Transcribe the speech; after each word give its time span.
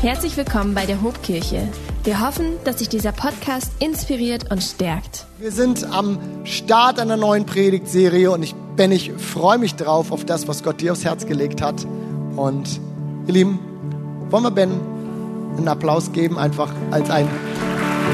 Herzlich 0.00 0.34
willkommen 0.38 0.74
bei 0.74 0.86
der 0.86 1.02
Hobkirche. 1.02 1.68
Wir 2.04 2.26
hoffen, 2.26 2.52
dass 2.64 2.78
sich 2.78 2.88
dieser 2.88 3.12
Podcast 3.12 3.70
inspiriert 3.80 4.50
und 4.50 4.62
stärkt. 4.62 5.26
Wir 5.38 5.52
sind 5.52 5.84
am 5.92 6.18
Start 6.44 6.98
einer 6.98 7.18
neuen 7.18 7.44
Predigtserie 7.44 8.30
und 8.30 8.42
ich 8.42 8.54
bin, 8.76 8.92
ich 8.92 9.12
freue 9.12 9.58
mich 9.58 9.74
drauf 9.74 10.10
auf 10.10 10.24
das, 10.24 10.48
was 10.48 10.62
Gott 10.62 10.80
dir 10.80 10.92
aufs 10.92 11.04
Herz 11.04 11.26
gelegt 11.26 11.60
hat. 11.60 11.86
Und 12.34 12.80
ihr 13.26 13.34
Lieben, 13.34 13.58
wollen 14.30 14.44
wir 14.44 14.50
Ben 14.50 14.70
einen 15.58 15.68
Applaus 15.68 16.10
geben, 16.12 16.38
einfach 16.38 16.72
als 16.90 17.10
ein 17.10 17.28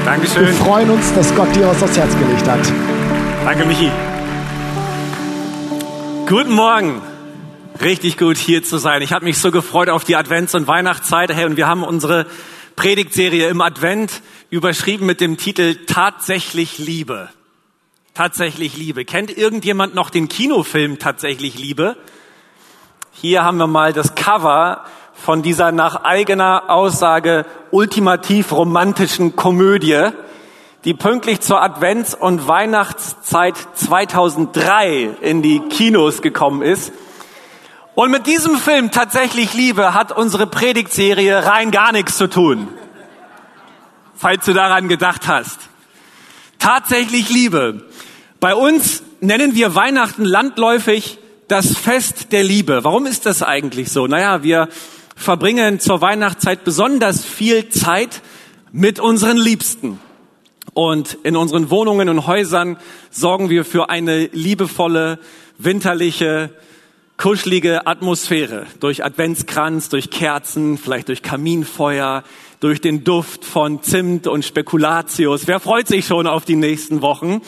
Dankeschön. 0.03 0.45
Wir 0.45 0.53
freuen 0.55 0.89
uns, 0.89 1.13
dass 1.13 1.33
Gott 1.35 1.55
dir 1.55 1.67
was 1.67 1.81
aufs 1.81 1.97
Herz 1.97 2.11
gelegt 2.19 2.49
hat. 2.49 2.69
Danke, 3.45 3.65
Michi. 3.65 3.89
Guten 6.27 6.51
Morgen. 6.51 7.01
Richtig 7.81 8.17
gut 8.17 8.37
hier 8.37 8.63
zu 8.63 8.77
sein. 8.77 9.03
Ich 9.03 9.13
habe 9.13 9.25
mich 9.25 9.37
so 9.37 9.51
gefreut 9.51 9.89
auf 9.89 10.03
die 10.03 10.15
Advents- 10.15 10.55
und 10.55 10.67
Weihnachtszeit. 10.67 11.31
Hey, 11.31 11.45
und 11.45 11.57
wir 11.57 11.67
haben 11.67 11.83
unsere 11.83 12.25
Predigtserie 12.75 13.49
im 13.49 13.61
Advent 13.61 14.23
überschrieben 14.49 15.05
mit 15.05 15.21
dem 15.21 15.37
Titel 15.37 15.75
Tatsächlich 15.85 16.79
Liebe. 16.79 17.29
Tatsächlich 18.15 18.77
Liebe. 18.77 19.05
Kennt 19.05 19.35
irgendjemand 19.35 19.93
noch 19.93 20.09
den 20.09 20.27
Kinofilm 20.27 20.97
Tatsächlich 20.97 21.59
Liebe? 21.59 21.97
Hier 23.11 23.43
haben 23.43 23.57
wir 23.57 23.67
mal 23.67 23.93
das 23.93 24.15
Cover 24.15 24.83
von 25.13 25.43
dieser 25.43 25.71
nach 25.71 26.03
eigener 26.03 26.69
Aussage 26.69 27.45
ultimativ 27.69 28.53
romantischen 28.53 29.35
Komödie, 29.35 30.09
die 30.83 30.95
pünktlich 30.95 31.41
zur 31.41 31.61
Advents- 31.61 32.15
und 32.15 32.47
Weihnachtszeit 32.47 33.55
2003 33.75 35.17
in 35.21 35.43
die 35.43 35.59
Kinos 35.59 36.23
gekommen 36.23 36.63
ist. 36.63 36.91
Und 37.97 38.11
mit 38.11 38.27
diesem 38.27 38.57
Film 38.57 38.91
tatsächlich 38.91 39.55
Liebe 39.55 39.95
hat 39.95 40.15
unsere 40.15 40.45
Predigtserie 40.45 41.43
rein 41.47 41.71
gar 41.71 41.91
nichts 41.91 42.15
zu 42.15 42.27
tun. 42.29 42.67
Falls 44.13 44.45
du 44.45 44.53
daran 44.53 44.87
gedacht 44.87 45.27
hast. 45.27 45.57
Tatsächlich 46.59 47.29
Liebe. 47.29 47.87
Bei 48.39 48.53
uns 48.53 49.01
nennen 49.19 49.55
wir 49.55 49.73
Weihnachten 49.73 50.25
landläufig 50.25 51.17
das 51.47 51.75
Fest 51.75 52.31
der 52.33 52.43
Liebe. 52.43 52.83
Warum 52.83 53.07
ist 53.07 53.25
das 53.25 53.41
eigentlich 53.41 53.91
so? 53.91 54.05
Naja, 54.05 54.43
wir 54.43 54.69
verbringen 55.15 55.79
zur 55.79 55.99
Weihnachtszeit 55.99 56.63
besonders 56.63 57.25
viel 57.25 57.69
Zeit 57.69 58.21
mit 58.71 58.99
unseren 58.99 59.37
Liebsten. 59.37 59.99
Und 60.75 61.17
in 61.23 61.35
unseren 61.35 61.71
Wohnungen 61.71 62.09
und 62.09 62.27
Häusern 62.27 62.77
sorgen 63.09 63.49
wir 63.49 63.65
für 63.65 63.89
eine 63.89 64.27
liebevolle, 64.27 65.17
winterliche, 65.57 66.51
kuschelige 67.17 67.87
Atmosphäre. 67.87 68.67
Durch 68.79 69.03
Adventskranz, 69.03 69.89
durch 69.89 70.09
Kerzen, 70.11 70.77
vielleicht 70.77 71.09
durch 71.09 71.23
Kaminfeuer, 71.23 72.23
durch 72.59 72.79
den 72.79 73.03
Duft 73.03 73.43
von 73.43 73.81
Zimt 73.81 74.27
und 74.27 74.45
Spekulatius. 74.45 75.47
Wer 75.47 75.59
freut 75.59 75.87
sich 75.87 76.05
schon 76.05 76.27
auf 76.27 76.45
die 76.45 76.55
nächsten 76.55 77.01
Wochen? 77.01 77.41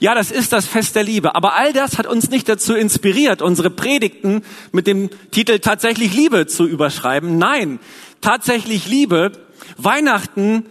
Ja, 0.00 0.14
das 0.14 0.30
ist 0.30 0.52
das 0.52 0.66
Fest 0.66 0.96
der 0.96 1.04
Liebe. 1.04 1.34
Aber 1.34 1.54
all 1.54 1.72
das 1.72 1.98
hat 1.98 2.06
uns 2.06 2.30
nicht 2.30 2.48
dazu 2.48 2.74
inspiriert, 2.74 3.42
unsere 3.42 3.70
Predigten 3.70 4.42
mit 4.72 4.86
dem 4.86 5.10
Titel 5.30 5.60
tatsächlich 5.60 6.14
Liebe 6.14 6.46
zu 6.46 6.66
überschreiben. 6.66 7.38
Nein, 7.38 7.78
tatsächlich 8.20 8.88
Liebe. 8.88 9.32
Weihnachten 9.76 10.64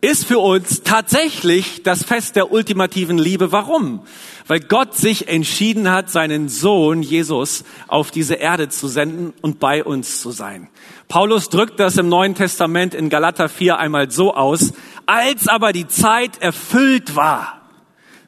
ist 0.00 0.26
für 0.26 0.38
uns 0.38 0.82
tatsächlich 0.82 1.82
das 1.82 2.04
Fest 2.04 2.36
der 2.36 2.52
ultimativen 2.52 3.18
Liebe. 3.18 3.50
Warum? 3.50 4.02
Weil 4.48 4.60
Gott 4.60 4.96
sich 4.96 5.28
entschieden 5.28 5.90
hat, 5.90 6.10
seinen 6.10 6.48
Sohn 6.48 7.02
Jesus 7.02 7.64
auf 7.86 8.10
diese 8.10 8.34
Erde 8.34 8.70
zu 8.70 8.88
senden 8.88 9.34
und 9.42 9.60
bei 9.60 9.84
uns 9.84 10.20
zu 10.20 10.30
sein. 10.30 10.68
Paulus 11.06 11.50
drückt 11.50 11.78
das 11.78 11.98
im 11.98 12.08
Neuen 12.08 12.34
Testament 12.34 12.94
in 12.94 13.10
Galater 13.10 13.48
4 13.48 13.78
einmal 13.78 14.10
so 14.10 14.34
aus, 14.34 14.72
als 15.06 15.48
aber 15.48 15.72
die 15.72 15.86
Zeit 15.86 16.40
erfüllt 16.40 17.14
war, 17.14 17.60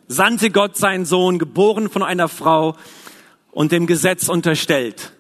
sandte 0.08 0.50
Gott 0.50 0.76
seinen 0.76 1.06
Sohn, 1.06 1.38
geboren 1.38 1.88
von 1.88 2.02
einer 2.02 2.28
Frau 2.28 2.76
und 3.50 3.72
dem 3.72 3.86
Gesetz 3.86 4.28
unterstellt. 4.28 5.12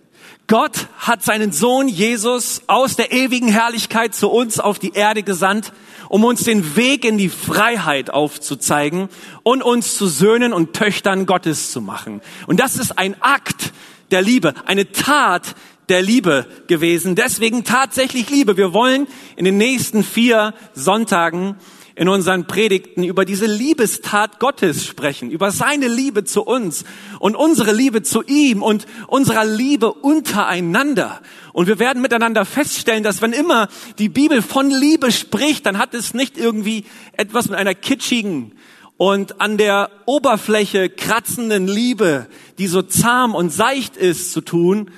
Gott 0.46 0.88
hat 0.98 1.22
seinen 1.22 1.52
Sohn 1.52 1.86
Jesus 1.86 2.62
aus 2.66 2.96
der 2.96 3.12
ewigen 3.12 3.48
Herrlichkeit 3.48 4.14
zu 4.14 4.28
uns 4.28 4.58
auf 4.58 4.78
die 4.78 4.92
Erde 4.94 5.22
gesandt, 5.22 5.72
um 6.10 6.24
uns 6.24 6.42
den 6.42 6.74
Weg 6.76 7.04
in 7.04 7.16
die 7.16 7.28
Freiheit 7.28 8.10
aufzuzeigen 8.10 9.08
und 9.44 9.62
uns 9.62 9.94
zu 9.94 10.08
Söhnen 10.08 10.52
und 10.52 10.74
Töchtern 10.74 11.24
Gottes 11.24 11.70
zu 11.70 11.80
machen. 11.80 12.20
Und 12.48 12.58
das 12.58 12.76
ist 12.76 12.98
ein 12.98 13.14
Akt 13.22 13.72
der 14.10 14.20
Liebe, 14.20 14.54
eine 14.66 14.90
Tat 14.90 15.54
der 15.88 16.02
Liebe 16.02 16.46
gewesen. 16.66 17.14
Deswegen 17.14 17.62
tatsächlich 17.62 18.28
Liebe. 18.28 18.56
Wir 18.56 18.74
wollen 18.74 19.06
in 19.36 19.44
den 19.44 19.56
nächsten 19.56 20.02
vier 20.02 20.52
Sonntagen 20.74 21.54
in 22.00 22.08
unseren 22.08 22.46
Predigten 22.46 23.04
über 23.04 23.26
diese 23.26 23.44
Liebestat 23.44 24.40
Gottes 24.40 24.86
sprechen, 24.86 25.30
über 25.30 25.50
seine 25.50 25.86
Liebe 25.86 26.24
zu 26.24 26.40
uns 26.40 26.84
und 27.18 27.36
unsere 27.36 27.74
Liebe 27.74 28.02
zu 28.02 28.22
ihm 28.22 28.62
und 28.62 28.86
unserer 29.06 29.44
Liebe 29.44 29.92
untereinander. 29.92 31.20
Und 31.52 31.66
wir 31.66 31.78
werden 31.78 32.00
miteinander 32.00 32.46
feststellen, 32.46 33.02
dass 33.02 33.20
wenn 33.20 33.34
immer 33.34 33.68
die 33.98 34.08
Bibel 34.08 34.40
von 34.40 34.70
Liebe 34.70 35.12
spricht, 35.12 35.66
dann 35.66 35.76
hat 35.76 35.92
es 35.92 36.14
nicht 36.14 36.38
irgendwie 36.38 36.86
etwas 37.18 37.50
mit 37.50 37.58
einer 37.58 37.74
kitschigen 37.74 38.52
und 38.96 39.42
an 39.42 39.58
der 39.58 39.90
Oberfläche 40.06 40.88
kratzenden 40.88 41.68
Liebe, 41.68 42.28
die 42.56 42.68
so 42.68 42.80
zahm 42.80 43.34
und 43.34 43.50
seicht 43.50 43.98
ist, 43.98 44.32
zu 44.32 44.40
tun, 44.40 44.90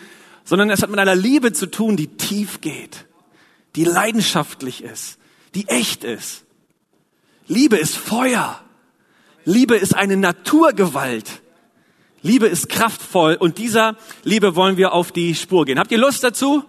sondern 0.44 0.70
es 0.70 0.82
hat 0.82 0.90
mit 0.90 1.00
einer 1.00 1.16
Liebe 1.16 1.52
zu 1.52 1.66
tun, 1.66 1.96
die 1.96 2.16
tief 2.16 2.60
geht, 2.60 3.06
die 3.74 3.82
leidenschaftlich 3.82 4.84
ist, 4.84 5.18
die 5.56 5.66
echt 5.66 6.04
ist. 6.04 6.41
Liebe 7.48 7.76
ist 7.76 7.96
Feuer. 7.96 8.60
Liebe 9.44 9.76
ist 9.76 9.94
eine 9.94 10.16
Naturgewalt. 10.16 11.42
Liebe 12.22 12.46
ist 12.46 12.68
kraftvoll 12.68 13.34
und 13.34 13.58
dieser 13.58 13.96
Liebe 14.22 14.54
wollen 14.54 14.76
wir 14.76 14.92
auf 14.92 15.10
die 15.10 15.34
Spur 15.34 15.64
gehen. 15.64 15.78
Habt 15.78 15.90
ihr 15.90 15.98
Lust 15.98 16.22
dazu? 16.22 16.62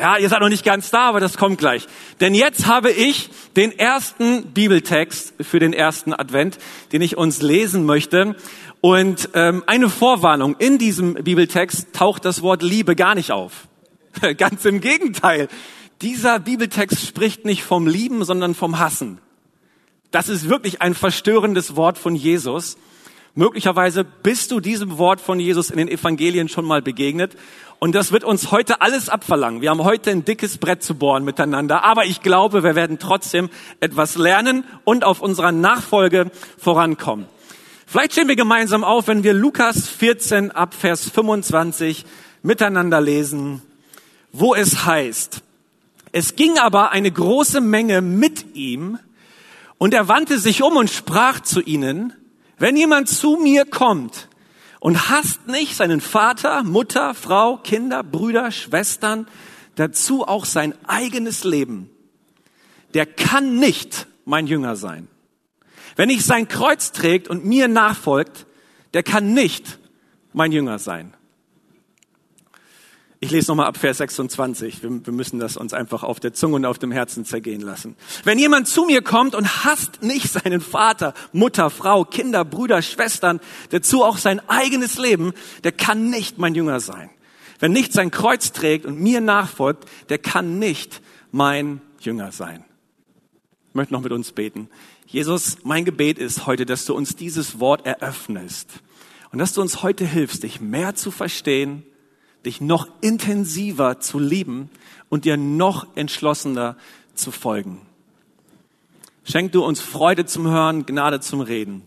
Ja, 0.00 0.16
ihr 0.16 0.28
seid 0.28 0.40
noch 0.40 0.48
nicht 0.48 0.64
ganz 0.64 0.90
da, 0.90 1.08
aber 1.08 1.20
das 1.20 1.36
kommt 1.36 1.58
gleich. 1.58 1.86
Denn 2.20 2.34
jetzt 2.34 2.66
habe 2.66 2.90
ich 2.90 3.30
den 3.54 3.78
ersten 3.78 4.52
Bibeltext 4.52 5.34
für 5.40 5.58
den 5.58 5.72
ersten 5.72 6.12
Advent, 6.12 6.58
den 6.92 7.02
ich 7.02 7.16
uns 7.16 7.40
lesen 7.40 7.84
möchte. 7.84 8.34
Und 8.80 9.30
ähm, 9.34 9.62
eine 9.66 9.88
Vorwarnung, 9.88 10.56
in 10.58 10.78
diesem 10.78 11.14
Bibeltext 11.14 11.92
taucht 11.92 12.24
das 12.24 12.42
Wort 12.42 12.62
Liebe 12.62 12.96
gar 12.96 13.14
nicht 13.14 13.32
auf. 13.32 13.68
Ganz 14.38 14.64
im 14.64 14.80
Gegenteil. 14.80 15.48
Dieser 16.02 16.40
Bibeltext 16.40 17.06
spricht 17.06 17.44
nicht 17.44 17.62
vom 17.62 17.86
Lieben, 17.86 18.24
sondern 18.24 18.54
vom 18.54 18.78
Hassen. 18.78 19.18
Das 20.10 20.28
ist 20.28 20.48
wirklich 20.48 20.82
ein 20.82 20.94
verstörendes 20.94 21.76
Wort 21.76 21.98
von 21.98 22.14
Jesus. 22.14 22.76
Möglicherweise 23.34 24.04
bist 24.04 24.50
du 24.50 24.60
diesem 24.60 24.98
Wort 24.98 25.20
von 25.20 25.38
Jesus 25.40 25.70
in 25.70 25.76
den 25.76 25.88
Evangelien 25.88 26.48
schon 26.48 26.64
mal 26.64 26.80
begegnet. 26.80 27.36
Und 27.78 27.94
das 27.94 28.10
wird 28.10 28.24
uns 28.24 28.50
heute 28.50 28.80
alles 28.80 29.10
abverlangen. 29.10 29.60
Wir 29.60 29.70
haben 29.70 29.84
heute 29.84 30.10
ein 30.10 30.24
dickes 30.24 30.56
Brett 30.56 30.82
zu 30.82 30.94
bohren 30.94 31.24
miteinander. 31.24 31.84
Aber 31.84 32.06
ich 32.06 32.22
glaube, 32.22 32.62
wir 32.62 32.74
werden 32.74 32.98
trotzdem 32.98 33.50
etwas 33.80 34.16
lernen 34.16 34.64
und 34.84 35.04
auf 35.04 35.20
unserer 35.20 35.52
Nachfolge 35.52 36.30
vorankommen. 36.56 37.26
Vielleicht 37.86 38.12
stehen 38.12 38.28
wir 38.28 38.36
gemeinsam 38.36 38.84
auf, 38.84 39.08
wenn 39.08 39.22
wir 39.22 39.34
Lukas 39.34 39.88
14 39.88 40.50
ab 40.50 40.74
Vers 40.74 41.08
25 41.10 42.04
miteinander 42.42 43.00
lesen, 43.00 43.62
wo 44.32 44.54
es 44.54 44.86
heißt, 44.86 45.42
es 46.12 46.34
ging 46.34 46.58
aber 46.58 46.92
eine 46.92 47.10
große 47.10 47.60
Menge 47.60 48.00
mit 48.00 48.56
ihm, 48.56 48.98
und 49.78 49.94
er 49.94 50.08
wandte 50.08 50.38
sich 50.38 50.62
um 50.62 50.76
und 50.76 50.90
sprach 50.90 51.40
zu 51.40 51.60
ihnen, 51.60 52.12
wenn 52.58 52.76
jemand 52.76 53.08
zu 53.08 53.36
mir 53.36 53.64
kommt 53.64 54.28
und 54.80 55.10
hasst 55.10 55.46
nicht 55.46 55.76
seinen 55.76 56.00
Vater, 56.00 56.62
Mutter, 56.62 57.14
Frau, 57.14 57.58
Kinder, 57.58 58.02
Brüder, 58.02 58.50
Schwestern, 58.50 59.26
dazu 59.74 60.26
auch 60.26 60.44
sein 60.44 60.74
eigenes 60.86 61.44
Leben, 61.44 61.90
der 62.94 63.06
kann 63.06 63.56
nicht 63.58 64.06
mein 64.24 64.46
Jünger 64.46 64.76
sein. 64.76 65.08
Wenn 65.96 66.10
ich 66.10 66.24
sein 66.24 66.48
Kreuz 66.48 66.92
trägt 66.92 67.28
und 67.28 67.44
mir 67.44 67.68
nachfolgt, 67.68 68.46
der 68.94 69.02
kann 69.02 69.34
nicht 69.34 69.78
mein 70.32 70.52
Jünger 70.52 70.78
sein. 70.78 71.15
Ich 73.18 73.30
lese 73.30 73.50
nochmal 73.50 73.66
ab 73.66 73.78
Vers 73.78 73.98
26. 73.98 74.82
Wir, 74.82 75.06
wir, 75.06 75.12
müssen 75.12 75.38
das 75.38 75.56
uns 75.56 75.72
einfach 75.72 76.02
auf 76.02 76.20
der 76.20 76.34
Zunge 76.34 76.56
und 76.56 76.66
auf 76.66 76.78
dem 76.78 76.92
Herzen 76.92 77.24
zergehen 77.24 77.62
lassen. 77.62 77.96
Wenn 78.24 78.38
jemand 78.38 78.68
zu 78.68 78.84
mir 78.84 79.00
kommt 79.00 79.34
und 79.34 79.64
hasst 79.64 80.02
nicht 80.02 80.30
seinen 80.30 80.60
Vater, 80.60 81.14
Mutter, 81.32 81.70
Frau, 81.70 82.04
Kinder, 82.04 82.44
Brüder, 82.44 82.82
Schwestern, 82.82 83.40
dazu 83.70 84.04
auch 84.04 84.18
sein 84.18 84.46
eigenes 84.48 84.98
Leben, 84.98 85.32
der 85.64 85.72
kann 85.72 86.10
nicht 86.10 86.36
mein 86.36 86.54
Jünger 86.54 86.80
sein. 86.80 87.08
Wer 87.58 87.70
nicht 87.70 87.94
sein 87.94 88.10
Kreuz 88.10 88.52
trägt 88.52 88.84
und 88.84 89.00
mir 89.00 89.22
nachfolgt, 89.22 89.86
der 90.10 90.18
kann 90.18 90.58
nicht 90.58 91.00
mein 91.32 91.80
Jünger 92.00 92.32
sein. 92.32 92.64
Ich 93.70 93.74
möchte 93.74 93.94
noch 93.94 94.02
mit 94.02 94.12
uns 94.12 94.32
beten. 94.32 94.68
Jesus, 95.06 95.58
mein 95.64 95.86
Gebet 95.86 96.18
ist 96.18 96.46
heute, 96.46 96.66
dass 96.66 96.84
du 96.84 96.94
uns 96.94 97.16
dieses 97.16 97.60
Wort 97.60 97.86
eröffnest 97.86 98.70
und 99.32 99.38
dass 99.38 99.54
du 99.54 99.62
uns 99.62 99.82
heute 99.82 100.04
hilfst, 100.04 100.42
dich 100.42 100.60
mehr 100.60 100.94
zu 100.94 101.10
verstehen, 101.10 101.82
dich 102.46 102.60
noch 102.60 102.88
intensiver 103.00 104.00
zu 104.00 104.18
lieben 104.18 104.70
und 105.08 105.24
dir 105.24 105.36
noch 105.36 105.86
entschlossener 105.96 106.76
zu 107.14 107.30
folgen. 107.30 107.82
Schenk 109.24 109.52
du 109.52 109.64
uns 109.64 109.80
Freude 109.80 110.24
zum 110.24 110.46
Hören, 110.46 110.86
Gnade 110.86 111.20
zum 111.20 111.40
Reden. 111.40 111.82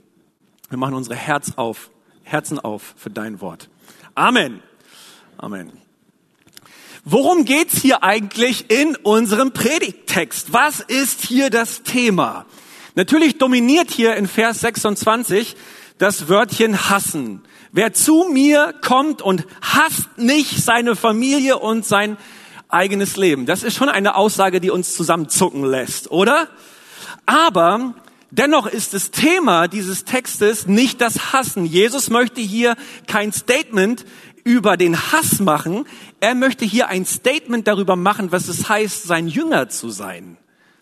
Wir 0.69 0.77
machen 0.77 0.93
unsere 0.93 1.15
Herz 1.15 1.53
auf, 1.55 1.89
Herzen 2.23 2.59
auf 2.59 2.93
für 2.97 3.09
dein 3.09 3.41
Wort. 3.41 3.69
Amen. 4.13 4.61
Amen. 5.37 5.71
Worum 7.05 7.45
geht's 7.45 7.81
hier 7.81 8.03
eigentlich 8.03 8.69
in 8.69 8.95
unserem 8.97 9.51
Predigttext? 9.51 10.51
Was 10.51 10.81
ist 10.81 11.25
hier 11.25 11.49
das 11.49 11.83
Thema? 11.83 12.45
Natürlich 12.95 13.37
dominiert 13.37 13.89
hier 13.89 14.15
in 14.15 14.27
Vers 14.27 14.59
26 14.59 15.55
das 15.97 16.27
Wörtchen 16.27 16.89
hassen. 16.89 17.41
Wer 17.71 17.93
zu 17.93 18.27
mir 18.31 18.73
kommt 18.81 19.21
und 19.21 19.45
hasst 19.61 20.17
nicht 20.17 20.63
seine 20.63 20.95
Familie 20.95 21.59
und 21.59 21.85
sein 21.85 22.17
eigenes 22.67 23.17
Leben. 23.17 23.45
Das 23.45 23.63
ist 23.63 23.75
schon 23.75 23.89
eine 23.89 24.15
Aussage, 24.15 24.59
die 24.61 24.69
uns 24.69 24.95
zusammenzucken 24.95 25.63
lässt, 25.63 26.11
oder? 26.11 26.47
Aber 27.25 27.93
dennoch 28.31 28.67
ist 28.67 28.93
das 28.93 29.11
Thema 29.11 29.67
dieses 29.67 30.05
Textes 30.05 30.67
nicht 30.67 31.01
das 31.01 31.33
Hassen. 31.33 31.65
Jesus 31.65 32.09
möchte 32.09 32.41
hier 32.41 32.75
kein 33.07 33.31
Statement 33.31 34.05
über 34.43 34.77
den 34.77 35.11
Hass 35.11 35.39
machen. 35.39 35.85
Er 36.19 36.35
möchte 36.35 36.65
hier 36.65 36.87
ein 36.87 37.05
Statement 37.05 37.67
darüber 37.67 37.95
machen, 37.95 38.31
was 38.31 38.47
es 38.47 38.69
heißt, 38.69 39.03
sein 39.03 39.27
Jünger 39.27 39.69
zu 39.69 39.89
sein. 39.89 40.37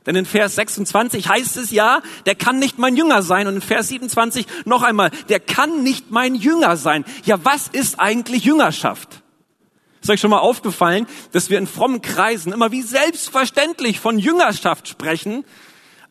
Denn 0.08 0.16
in 0.16 0.26
Vers 0.26 0.56
26 0.56 1.28
heißt 1.28 1.58
es 1.58 1.70
ja, 1.70 2.02
der 2.26 2.34
kann 2.34 2.60
nicht 2.60 2.80
mein 2.80 2.96
Jünger 2.96 3.22
sein. 3.22 3.46
Und 3.46 3.56
in 3.56 3.62
Vers 3.62 3.90
27 3.90 4.48
noch 4.64 4.82
einmal, 4.82 5.12
der 5.28 5.42
kann 5.42 5.84
nicht 5.84 6.12
mein 6.12 6.34
Jünger 6.34 6.78
sein. 6.78 7.04
Ja, 7.26 7.44
was 7.44 7.68
ist 7.68 8.00
eigentlich 8.00 8.46
Jüngerschaft? 8.46 9.22
Ist 10.02 10.10
euch 10.10 10.22
schon 10.22 10.30
mal 10.30 10.40
aufgefallen, 10.40 11.08
dass 11.34 11.50
wir 11.50 11.58
in 11.58 11.68
frommen 11.68 12.02
Kreisen 12.02 12.54
immer 12.54 12.72
wie 12.72 12.84
selbstverständlich 12.84 14.00
von 14.00 14.18
Jüngerschaft 14.18 14.88
sprechen? 14.88 15.44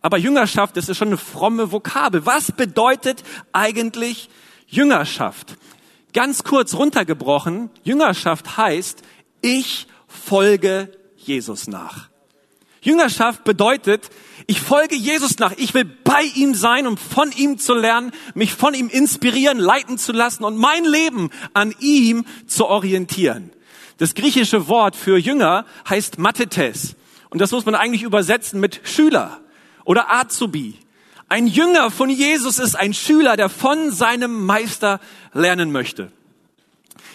Aber 0.03 0.19
Jüngerschaft, 0.19 0.77
das 0.77 0.91
ist 0.91 0.99
schon 0.99 1.09
eine 1.09 1.17
fromme 1.17 1.73
Vokabel. 1.73 2.27
Was 2.27 2.53
bedeutet 2.53 3.25
eigentlich 3.55 4.29
Jüngerschaft? 4.67 5.57
Ganz 6.13 6.45
kurz 6.45 6.75
runtergebrochen, 6.75 7.71
Jüngerschaft 7.83 8.59
heißt, 8.59 9.03
ich 9.41 9.87
folge 10.07 10.93
Jesus 11.17 11.67
nach. 11.67 12.11
Jüngerschaft 12.87 13.43
bedeutet, 13.43 14.11
ich 14.47 14.61
folge 14.61 14.95
Jesus 14.95 15.41
nach. 15.41 15.53
Ich 15.57 15.75
will 15.75 15.85
bei 15.85 16.23
ihm 16.37 16.55
sein, 16.55 16.87
um 16.87 16.97
von 16.97 17.33
ihm 17.33 17.59
zu 17.59 17.75
lernen, 17.75 18.13
mich 18.35 18.55
von 18.55 18.75
ihm 18.75 18.89
inspirieren, 18.89 19.59
leiten 19.59 19.99
zu 19.99 20.13
lassen 20.13 20.45
und 20.45 20.57
mein 20.57 20.85
Leben 20.85 21.31
an 21.53 21.75
ihm 21.81 22.25
zu 22.47 22.67
orientieren. 22.67 23.51
Das 23.99 24.15
griechische 24.15 24.69
Wort 24.69 24.95
für 24.95 25.19
Jünger 25.19 25.67
heißt 25.89 26.19
Mathetes. 26.19 26.95
Und 27.29 27.41
das 27.41 27.51
muss 27.51 27.67
man 27.67 27.75
eigentlich 27.75 28.05
übersetzen 28.05 28.61
mit 28.61 28.81
Schüler 28.85 29.41
oder 29.85 30.13
Azubi. 30.13 30.79
Ein 31.29 31.49
Jünger 31.49 31.91
von 31.91 32.09
Jesus 32.09 32.61
ist 32.61 32.77
ein 32.77 32.95
Schüler, 32.95 33.37
der 33.37 33.49
von 33.49 33.91
seinem 33.91 34.47
Meister 34.47 35.01
lernen 35.33 35.73
möchte. 35.73 36.13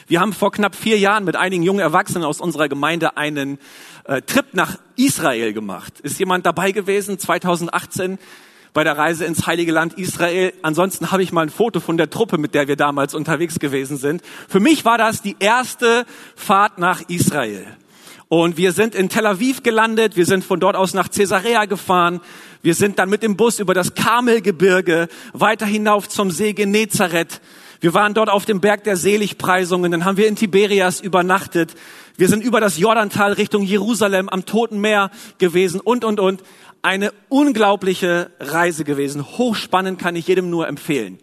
Wir 0.07 0.19
haben 0.19 0.33
vor 0.33 0.51
knapp 0.51 0.75
vier 0.75 0.99
Jahren 0.99 1.23
mit 1.23 1.37
einigen 1.37 1.63
jungen 1.63 1.79
Erwachsenen 1.79 2.25
aus 2.25 2.41
unserer 2.41 2.67
Gemeinde 2.67 3.15
einen 3.15 3.59
äh, 4.05 4.21
Trip 4.21 4.53
nach 4.53 4.77
Israel 4.95 5.53
gemacht. 5.53 5.99
Ist 6.01 6.19
jemand 6.19 6.45
dabei 6.45 6.71
gewesen 6.71 7.19
2018 7.19 8.17
bei 8.73 8.83
der 8.83 8.97
Reise 8.97 9.25
ins 9.25 9.47
Heilige 9.47 9.71
Land 9.71 9.93
Israel? 9.97 10.53
Ansonsten 10.61 11.11
habe 11.11 11.23
ich 11.23 11.31
mal 11.31 11.41
ein 11.41 11.49
Foto 11.49 11.79
von 11.79 11.97
der 11.97 12.09
Truppe, 12.09 12.37
mit 12.37 12.53
der 12.53 12.67
wir 12.67 12.75
damals 12.75 13.13
unterwegs 13.13 13.59
gewesen 13.59 13.97
sind. 13.97 14.21
Für 14.47 14.59
mich 14.59 14.85
war 14.85 14.97
das 14.97 15.21
die 15.21 15.35
erste 15.39 16.05
Fahrt 16.35 16.77
nach 16.77 17.01
Israel. 17.09 17.65
Und 18.27 18.55
wir 18.55 18.71
sind 18.71 18.95
in 18.95 19.09
Tel 19.09 19.25
Aviv 19.25 19.61
gelandet, 19.61 20.15
wir 20.15 20.25
sind 20.25 20.45
von 20.45 20.61
dort 20.61 20.77
aus 20.77 20.93
nach 20.93 21.09
Caesarea 21.09 21.65
gefahren, 21.65 22.21
wir 22.61 22.75
sind 22.75 22.97
dann 22.97 23.09
mit 23.09 23.23
dem 23.23 23.35
Bus 23.35 23.59
über 23.59 23.73
das 23.73 23.93
Karmelgebirge 23.93 25.09
weiter 25.33 25.65
hinauf 25.65 26.07
zum 26.07 26.31
See 26.31 26.53
Genezareth. 26.53 27.41
Wir 27.81 27.95
waren 27.95 28.13
dort 28.13 28.29
auf 28.29 28.45
dem 28.45 28.61
Berg 28.61 28.83
der 28.83 28.95
Seligpreisungen, 28.95 29.91
dann 29.91 30.05
haben 30.05 30.15
wir 30.15 30.27
in 30.27 30.35
Tiberias 30.35 31.01
übernachtet. 31.01 31.73
Wir 32.15 32.27
sind 32.27 32.43
über 32.43 32.61
das 32.61 32.77
Jordantal 32.77 33.33
Richtung 33.33 33.63
Jerusalem 33.63 34.29
am 34.29 34.45
Toten 34.45 34.79
Meer 34.79 35.09
gewesen 35.39 35.79
und, 35.79 36.05
und, 36.05 36.19
und. 36.19 36.43
Eine 36.83 37.11
unglaubliche 37.27 38.29
Reise 38.39 38.83
gewesen. 38.83 39.25
Hochspannend 39.25 39.97
kann 39.97 40.15
ich 40.15 40.27
jedem 40.27 40.51
nur 40.51 40.67
empfehlen. 40.67 41.17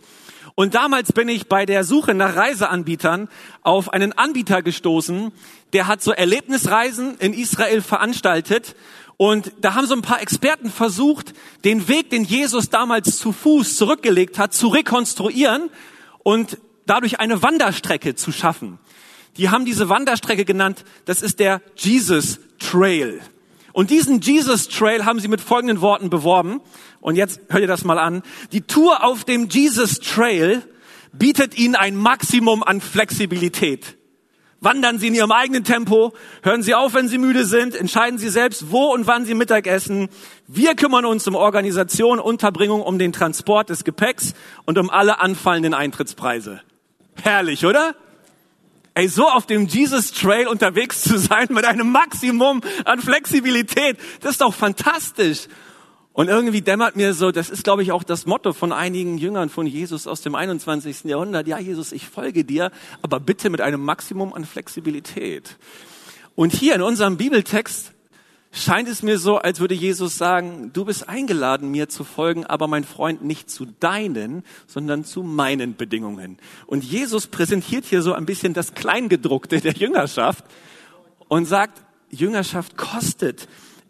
Und 0.56 0.74
damals 0.74 1.12
bin 1.12 1.28
ich 1.28 1.46
bei 1.46 1.64
der 1.64 1.84
Suche 1.84 2.12
nach 2.12 2.34
Reiseanbietern 2.34 3.28
auf 3.62 3.92
einen 3.92 4.12
Anbieter 4.12 4.60
gestoßen, 4.60 5.30
der 5.72 5.86
hat 5.86 6.02
so 6.02 6.10
Erlebnisreisen 6.10 7.18
in 7.18 7.34
Israel 7.34 7.82
veranstaltet. 7.82 8.74
Und 9.16 9.52
da 9.60 9.74
haben 9.74 9.86
so 9.86 9.94
ein 9.94 10.02
paar 10.02 10.20
Experten 10.20 10.72
versucht, 10.72 11.34
den 11.64 11.86
Weg, 11.86 12.10
den 12.10 12.24
Jesus 12.24 12.68
damals 12.68 13.16
zu 13.16 13.30
Fuß 13.30 13.76
zurückgelegt 13.76 14.40
hat, 14.40 14.52
zu 14.54 14.66
rekonstruieren 14.66 15.70
und 16.28 16.58
dadurch 16.84 17.20
eine 17.20 17.42
Wanderstrecke 17.42 18.14
zu 18.14 18.32
schaffen. 18.32 18.78
Die 19.38 19.48
haben 19.48 19.64
diese 19.64 19.88
Wanderstrecke 19.88 20.44
genannt, 20.44 20.84
das 21.06 21.22
ist 21.22 21.40
der 21.40 21.62
Jesus 21.74 22.38
Trail. 22.58 23.22
Und 23.72 23.88
diesen 23.88 24.20
Jesus 24.20 24.68
Trail 24.68 25.06
haben 25.06 25.20
sie 25.20 25.28
mit 25.28 25.40
folgenden 25.40 25.80
Worten 25.80 26.10
beworben. 26.10 26.60
Und 27.00 27.16
jetzt 27.16 27.40
hört 27.48 27.62
ihr 27.62 27.66
das 27.66 27.82
mal 27.84 27.98
an. 27.98 28.22
Die 28.52 28.60
Tour 28.60 29.04
auf 29.04 29.24
dem 29.24 29.48
Jesus 29.48 30.00
Trail 30.00 30.62
bietet 31.14 31.56
ihnen 31.56 31.76
ein 31.76 31.96
Maximum 31.96 32.62
an 32.62 32.82
Flexibilität. 32.82 33.96
Wandern 34.60 34.98
Sie 34.98 35.08
in 35.08 35.14
Ihrem 35.14 35.30
eigenen 35.30 35.62
Tempo, 35.62 36.12
hören 36.42 36.64
Sie 36.64 36.74
auf, 36.74 36.94
wenn 36.94 37.08
Sie 37.08 37.18
müde 37.18 37.46
sind, 37.46 37.76
entscheiden 37.76 38.18
Sie 38.18 38.28
selbst, 38.28 38.72
wo 38.72 38.92
und 38.92 39.06
wann 39.06 39.24
Sie 39.24 39.34
Mittag 39.34 39.68
essen. 39.68 40.08
Wir 40.48 40.74
kümmern 40.74 41.04
uns 41.04 41.28
um 41.28 41.36
Organisation, 41.36 42.18
Unterbringung, 42.18 42.82
um 42.82 42.98
den 42.98 43.12
Transport 43.12 43.70
des 43.70 43.84
Gepäcks 43.84 44.34
und 44.64 44.76
um 44.76 44.90
alle 44.90 45.20
anfallenden 45.20 45.74
Eintrittspreise. 45.74 46.60
Herrlich, 47.22 47.64
oder? 47.64 47.94
Ey, 48.94 49.06
so 49.06 49.28
auf 49.28 49.46
dem 49.46 49.66
Jesus 49.66 50.10
Trail 50.10 50.48
unterwegs 50.48 51.02
zu 51.02 51.18
sein 51.18 51.46
mit 51.50 51.64
einem 51.64 51.92
Maximum 51.92 52.60
an 52.84 53.00
Flexibilität, 53.00 53.96
das 54.22 54.32
ist 54.32 54.40
doch 54.40 54.54
fantastisch. 54.54 55.46
Und 56.18 56.26
irgendwie 56.26 56.62
dämmert 56.62 56.96
mir 56.96 57.14
so, 57.14 57.30
das 57.30 57.48
ist, 57.48 57.62
glaube 57.62 57.84
ich, 57.84 57.92
auch 57.92 58.02
das 58.02 58.26
Motto 58.26 58.52
von 58.52 58.72
einigen 58.72 59.18
Jüngern 59.18 59.48
von 59.48 59.68
Jesus 59.68 60.08
aus 60.08 60.20
dem 60.20 60.34
21. 60.34 61.04
Jahrhundert. 61.04 61.46
Ja, 61.46 61.60
Jesus, 61.60 61.92
ich 61.92 62.08
folge 62.08 62.44
dir, 62.44 62.72
aber 63.02 63.20
bitte 63.20 63.50
mit 63.50 63.60
einem 63.60 63.84
Maximum 63.84 64.34
an 64.34 64.44
Flexibilität. 64.44 65.56
Und 66.34 66.52
hier 66.52 66.74
in 66.74 66.82
unserem 66.82 67.18
Bibeltext 67.18 67.92
scheint 68.50 68.88
es 68.88 69.04
mir 69.04 69.20
so, 69.20 69.36
als 69.36 69.60
würde 69.60 69.76
Jesus 69.76 70.18
sagen, 70.18 70.72
du 70.72 70.86
bist 70.86 71.08
eingeladen, 71.08 71.70
mir 71.70 71.88
zu 71.88 72.02
folgen, 72.02 72.44
aber 72.44 72.66
mein 72.66 72.82
Freund 72.82 73.22
nicht 73.22 73.48
zu 73.48 73.66
deinen, 73.78 74.42
sondern 74.66 75.04
zu 75.04 75.22
meinen 75.22 75.76
Bedingungen. 75.76 76.38
Und 76.66 76.82
Jesus 76.82 77.28
präsentiert 77.28 77.84
hier 77.84 78.02
so 78.02 78.12
ein 78.12 78.26
bisschen 78.26 78.54
das 78.54 78.74
Kleingedruckte 78.74 79.60
der 79.60 79.74
Jüngerschaft 79.74 80.44
und 81.28 81.44
sagt, 81.44 81.80
Jüngerschaft 82.10 82.76
kostet 82.76 83.46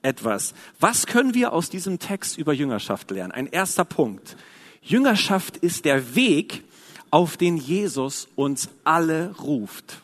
etwas. 0.09 0.55
Was 0.81 1.07
können 1.07 1.35
wir 1.35 1.53
aus 1.53 1.69
diesem 1.69 1.99
Text 1.99 2.39
über 2.39 2.53
Jüngerschaft 2.53 3.11
lernen? 3.11 3.33
Ein 3.33 3.47
erster 3.47 3.85
Punkt. 3.85 4.37
Jüngerschaft 4.83 5.59
ist 5.59 5.85
der 5.85 6.15
Weg, 6.15 6.65
auf 7.11 7.37
den 7.37 7.57
Jesus 7.57 8.29
uns 8.35 8.69
alle 8.85 9.35
ruft. 9.39 10.03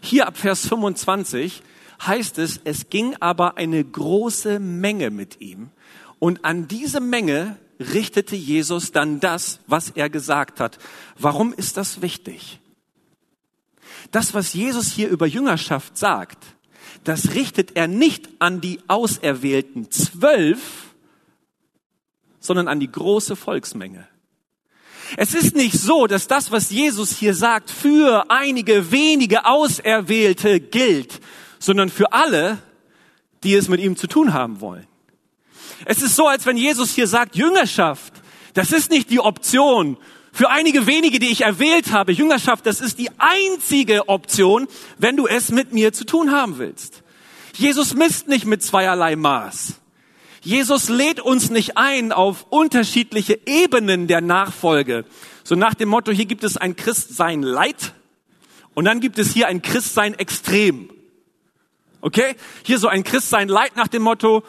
Hier 0.00 0.26
ab 0.26 0.36
Vers 0.36 0.66
25 0.66 1.62
heißt 2.06 2.38
es, 2.38 2.60
es 2.64 2.88
ging 2.88 3.16
aber 3.20 3.56
eine 3.56 3.84
große 3.84 4.58
Menge 4.58 5.10
mit 5.10 5.40
ihm. 5.40 5.70
Und 6.18 6.44
an 6.44 6.68
diese 6.68 7.00
Menge 7.00 7.56
richtete 7.78 8.36
Jesus 8.36 8.92
dann 8.92 9.20
das, 9.20 9.60
was 9.66 9.90
er 9.90 10.10
gesagt 10.10 10.60
hat. 10.60 10.78
Warum 11.18 11.52
ist 11.52 11.76
das 11.76 12.02
wichtig? 12.02 12.60
Das, 14.10 14.34
was 14.34 14.54
Jesus 14.54 14.92
hier 14.92 15.08
über 15.08 15.26
Jüngerschaft 15.26 15.96
sagt, 15.96 16.38
das 17.04 17.34
richtet 17.34 17.76
er 17.76 17.88
nicht 17.88 18.28
an 18.38 18.60
die 18.60 18.80
auserwählten 18.88 19.90
zwölf, 19.90 20.94
sondern 22.40 22.68
an 22.68 22.80
die 22.80 22.90
große 22.90 23.36
Volksmenge. 23.36 24.06
Es 25.16 25.34
ist 25.34 25.56
nicht 25.56 25.78
so, 25.78 26.06
dass 26.06 26.28
das, 26.28 26.50
was 26.50 26.70
Jesus 26.70 27.16
hier 27.16 27.34
sagt, 27.34 27.70
für 27.70 28.30
einige 28.30 28.92
wenige 28.92 29.44
Auserwählte 29.44 30.60
gilt, 30.60 31.20
sondern 31.58 31.88
für 31.88 32.12
alle, 32.12 32.58
die 33.42 33.54
es 33.54 33.68
mit 33.68 33.80
ihm 33.80 33.96
zu 33.96 34.06
tun 34.06 34.32
haben 34.32 34.60
wollen. 34.60 34.86
Es 35.84 36.02
ist 36.02 36.14
so, 36.14 36.26
als 36.28 36.46
wenn 36.46 36.56
Jesus 36.56 36.94
hier 36.94 37.06
sagt, 37.06 37.36
Jüngerschaft, 37.36 38.12
das 38.54 38.72
ist 38.72 38.90
nicht 38.90 39.10
die 39.10 39.20
Option 39.20 39.96
für 40.32 40.50
einige 40.50 40.86
wenige, 40.86 41.18
die 41.18 41.30
ich 41.30 41.42
erwählt 41.42 41.92
habe. 41.92 42.12
Jüngerschaft, 42.12 42.66
das 42.66 42.80
ist 42.80 42.98
die 42.98 43.10
einzige 43.18 44.08
Option, 44.08 44.68
wenn 44.98 45.16
du 45.16 45.26
es 45.26 45.50
mit 45.50 45.72
mir 45.72 45.92
zu 45.92 46.04
tun 46.04 46.30
haben 46.30 46.58
willst. 46.58 47.02
Jesus 47.56 47.94
misst 47.94 48.28
nicht 48.28 48.46
mit 48.46 48.62
zweierlei 48.62 49.16
Maß. 49.16 49.74
Jesus 50.42 50.88
lädt 50.88 51.20
uns 51.20 51.50
nicht 51.50 51.76
ein 51.76 52.12
auf 52.12 52.46
unterschiedliche 52.48 53.38
Ebenen 53.44 54.06
der 54.06 54.20
Nachfolge. 54.20 55.04
So 55.44 55.54
nach 55.54 55.74
dem 55.74 55.88
Motto, 55.90 56.12
hier 56.12 56.26
gibt 56.26 56.44
es 56.44 56.56
ein 56.56 56.76
Christsein 56.76 57.42
Leid 57.42 57.92
Und 58.74 58.84
dann 58.84 59.00
gibt 59.00 59.18
es 59.18 59.32
hier 59.32 59.48
ein 59.48 59.62
Christsein 59.62 60.14
extrem. 60.14 60.90
Okay? 62.00 62.36
Hier 62.62 62.78
so 62.78 62.88
ein 62.88 63.04
Christsein 63.04 63.48
Leid 63.48 63.76
nach 63.76 63.88
dem 63.88 64.02
Motto, 64.02 64.42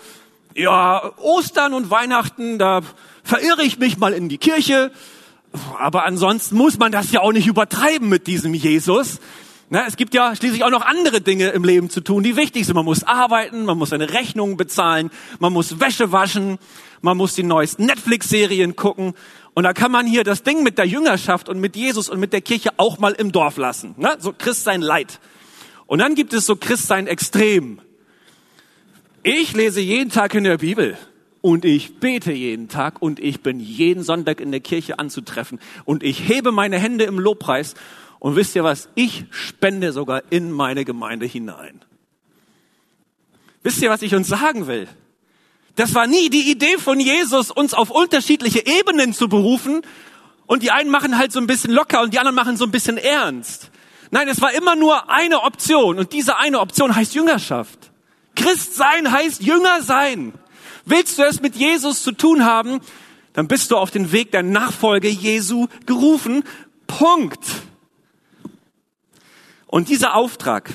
ja, 0.56 1.12
Ostern 1.18 1.74
und 1.74 1.90
Weihnachten, 1.90 2.60
da 2.60 2.82
verirre 3.24 3.64
ich 3.64 3.78
mich 3.80 3.98
mal 3.98 4.14
in 4.14 4.30
die 4.30 4.38
Kirche, 4.38 4.92
aber 5.80 6.06
ansonsten 6.06 6.56
muss 6.56 6.78
man 6.78 6.92
das 6.92 7.12
ja 7.12 7.22
auch 7.22 7.34
nicht 7.34 7.48
übertreiben 7.48 8.08
mit 8.10 8.28
diesem 8.28 8.54
Jesus. 8.54 9.20
Na, 9.70 9.86
es 9.88 9.96
gibt 9.96 10.14
ja 10.14 10.36
schließlich 10.36 10.64
auch 10.64 10.70
noch 10.70 10.86
andere 10.86 11.22
Dinge 11.22 11.50
im 11.50 11.64
Leben 11.64 11.90
zu 11.90 12.02
tun, 12.02 12.24
die 12.24 12.36
wichtig 12.36 12.66
sind. 12.66 12.76
Man 12.76 12.86
muss 12.86 13.04
arbeiten, 13.04 13.64
man 13.66 13.78
muss 13.78 13.90
seine 13.90 14.10
Rechnungen 14.10 14.58
bezahlen, 14.58 15.12
man 15.40 15.54
muss 15.54 15.80
Wäsche 15.80 16.12
waschen, 16.12 16.58
man 17.02 17.16
muss 17.16 17.36
die 17.36 17.44
neuesten 17.44 17.86
Netflix-Serien 17.86 18.76
gucken. 18.76 19.14
Und 19.54 19.64
da 19.64 19.74
kann 19.74 19.92
man 19.92 20.06
hier 20.06 20.24
das 20.24 20.44
Ding 20.44 20.64
mit 20.64 20.78
der 20.78 20.86
Jüngerschaft 20.86 21.50
und 21.50 21.60
mit 21.60 21.76
Jesus 21.76 22.10
und 22.10 22.20
mit 22.20 22.34
der 22.34 22.42
Kirche 22.42 22.72
auch 22.78 23.00
mal 23.00 23.14
im 23.14 23.32
Dorf 23.32 23.58
lassen. 23.58 23.96
Na, 23.98 24.20
so 24.20 24.34
Christsein 24.38 24.82
Leid. 24.82 25.20
Und 25.88 26.00
dann 26.00 26.16
gibt 26.16 26.34
es 26.34 26.46
so 26.46 26.56
Christsein 26.56 27.08
Extrem. 27.08 27.80
Ich 29.24 29.54
lese 29.54 29.82
jeden 29.82 30.10
Tag 30.10 30.34
in 30.34 30.44
der 30.44 30.58
Bibel 30.58 30.98
und 31.42 31.66
ich 31.66 32.00
bete 32.00 32.32
jeden 32.32 32.70
Tag 32.70 33.02
und 33.02 33.20
ich 33.20 33.42
bin 33.42 33.60
jeden 33.60 34.04
Sonntag 34.04 34.40
in 34.40 34.52
der 34.52 34.62
Kirche 34.62 35.00
anzutreffen 35.00 35.60
und 35.86 36.04
ich 36.04 36.28
hebe 36.28 36.52
meine 36.52 36.78
Hände 36.78 37.06
im 37.06 37.20
Lobpreis 37.20 37.74
und 38.20 38.36
wisst 38.36 38.56
ihr 38.56 38.64
was? 38.64 38.90
Ich 38.96 39.26
spende 39.32 39.92
sogar 39.92 40.24
in 40.30 40.52
meine 40.52 40.86
Gemeinde 40.86 41.26
hinein. 41.26 41.82
Wisst 43.64 43.82
ihr, 43.82 43.90
was 43.90 44.04
ich 44.04 44.14
uns 44.16 44.28
sagen 44.28 44.68
will? 44.68 44.88
Das 45.76 45.96
war 45.96 46.06
nie 46.06 46.30
die 46.30 46.52
Idee 46.52 46.78
von 46.78 47.00
Jesus, 47.00 47.50
uns 47.50 47.74
auf 47.74 47.90
unterschiedliche 47.90 48.66
Ebenen 48.66 49.14
zu 49.14 49.28
berufen 49.30 49.82
und 50.46 50.64
die 50.64 50.72
einen 50.72 50.90
machen 50.90 51.18
halt 51.18 51.32
so 51.32 51.40
ein 51.40 51.48
bisschen 51.48 51.72
locker 51.72 52.02
und 52.02 52.14
die 52.14 52.20
anderen 52.20 52.36
machen 52.36 52.58
so 52.58 52.66
ein 52.66 52.72
bisschen 52.72 52.98
ernst. 52.98 53.72
Nein, 54.12 54.28
es 54.28 54.42
war 54.42 54.54
immer 54.54 54.76
nur 54.76 55.10
eine 55.10 55.42
Option 55.42 55.98
und 55.98 56.14
diese 56.14 56.38
eine 56.38 56.60
Option 56.60 56.96
heißt 56.96 57.16
Jüngerschaft. 57.16 57.92
Christ 58.36 58.76
sein 58.76 59.12
heißt 59.12 59.42
Jünger 59.42 59.82
sein. 59.82 60.34
Willst 60.92 61.18
du 61.18 61.24
es 61.24 61.42
mit 61.42 61.56
Jesus 61.56 62.04
zu 62.04 62.12
tun 62.12 62.44
haben, 62.44 62.82
dann 63.32 63.48
bist 63.48 63.72
du 63.72 63.78
auf 63.78 63.92
den 63.92 64.12
Weg 64.12 64.32
der 64.32 64.44
Nachfolge 64.44 65.08
Jesu 65.08 65.68
gerufen. 65.86 66.44
Punkt. 66.86 67.40
Und 69.68 69.88
dieser 69.88 70.16
Auftrag, 70.16 70.70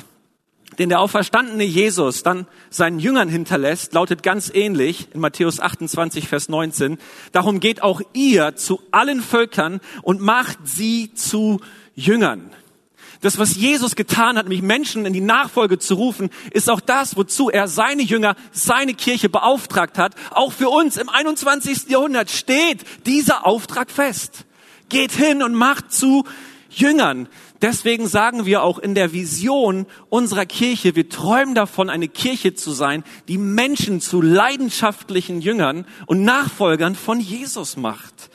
den 0.78 0.88
der 0.88 1.00
auferstandene 1.00 1.64
Jesus 1.64 2.22
dann 2.22 2.46
seinen 2.70 2.98
Jüngern 2.98 3.28
hinterlässt, 3.28 3.92
lautet 3.92 4.22
ganz 4.22 4.50
ähnlich 4.54 5.08
in 5.12 5.20
Matthäus 5.20 5.60
28, 5.60 6.28
Vers 6.28 6.48
19. 6.48 6.96
Darum 7.32 7.60
geht 7.60 7.82
auch 7.82 8.00
ihr 8.14 8.56
zu 8.56 8.80
allen 8.92 9.20
Völkern 9.20 9.80
und 10.00 10.22
macht 10.22 10.60
sie 10.64 11.12
zu 11.12 11.60
Jüngern. 11.94 12.50
Das, 13.26 13.38
was 13.38 13.56
Jesus 13.56 13.96
getan 13.96 14.38
hat, 14.38 14.44
nämlich 14.44 14.62
Menschen 14.62 15.04
in 15.04 15.12
die 15.12 15.20
Nachfolge 15.20 15.80
zu 15.80 15.94
rufen, 15.94 16.30
ist 16.52 16.70
auch 16.70 16.78
das, 16.78 17.16
wozu 17.16 17.50
er 17.50 17.66
seine 17.66 18.02
Jünger, 18.02 18.36
seine 18.52 18.94
Kirche 18.94 19.28
beauftragt 19.28 19.98
hat. 19.98 20.14
Auch 20.30 20.52
für 20.52 20.68
uns 20.68 20.96
im 20.96 21.08
21. 21.08 21.88
Jahrhundert 21.88 22.30
steht 22.30 22.84
dieser 23.04 23.44
Auftrag 23.44 23.90
fest. 23.90 24.44
Geht 24.90 25.10
hin 25.10 25.42
und 25.42 25.54
macht 25.54 25.92
zu 25.92 26.22
Jüngern. 26.70 27.28
Deswegen 27.62 28.06
sagen 28.06 28.46
wir 28.46 28.62
auch 28.62 28.78
in 28.78 28.94
der 28.94 29.12
Vision 29.12 29.86
unserer 30.08 30.46
Kirche, 30.46 30.94
wir 30.94 31.08
träumen 31.08 31.56
davon, 31.56 31.90
eine 31.90 32.06
Kirche 32.06 32.54
zu 32.54 32.70
sein, 32.70 33.02
die 33.26 33.38
Menschen 33.38 34.00
zu 34.00 34.22
leidenschaftlichen 34.22 35.40
Jüngern 35.40 35.84
und 36.06 36.22
Nachfolgern 36.22 36.94
von 36.94 37.18
Jesus 37.18 37.76
macht. 37.76 38.30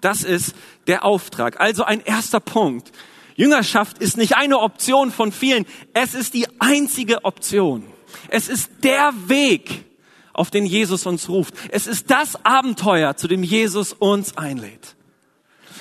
Das 0.00 0.24
ist 0.24 0.56
der 0.88 1.04
Auftrag. 1.04 1.60
Also 1.60 1.84
ein 1.84 2.00
erster 2.00 2.40
Punkt. 2.40 2.90
Jüngerschaft 3.36 3.98
ist 3.98 4.16
nicht 4.16 4.36
eine 4.36 4.58
Option 4.58 5.10
von 5.10 5.32
vielen, 5.32 5.66
es 5.94 6.14
ist 6.14 6.34
die 6.34 6.46
einzige 6.58 7.24
Option. 7.24 7.84
Es 8.28 8.48
ist 8.48 8.70
der 8.82 9.12
Weg, 9.26 9.84
auf 10.32 10.50
den 10.50 10.66
Jesus 10.66 11.06
uns 11.06 11.28
ruft. 11.28 11.54
Es 11.70 11.86
ist 11.86 12.10
das 12.10 12.44
Abenteuer, 12.44 13.16
zu 13.16 13.28
dem 13.28 13.42
Jesus 13.42 13.92
uns 13.92 14.36
einlädt. 14.36 14.96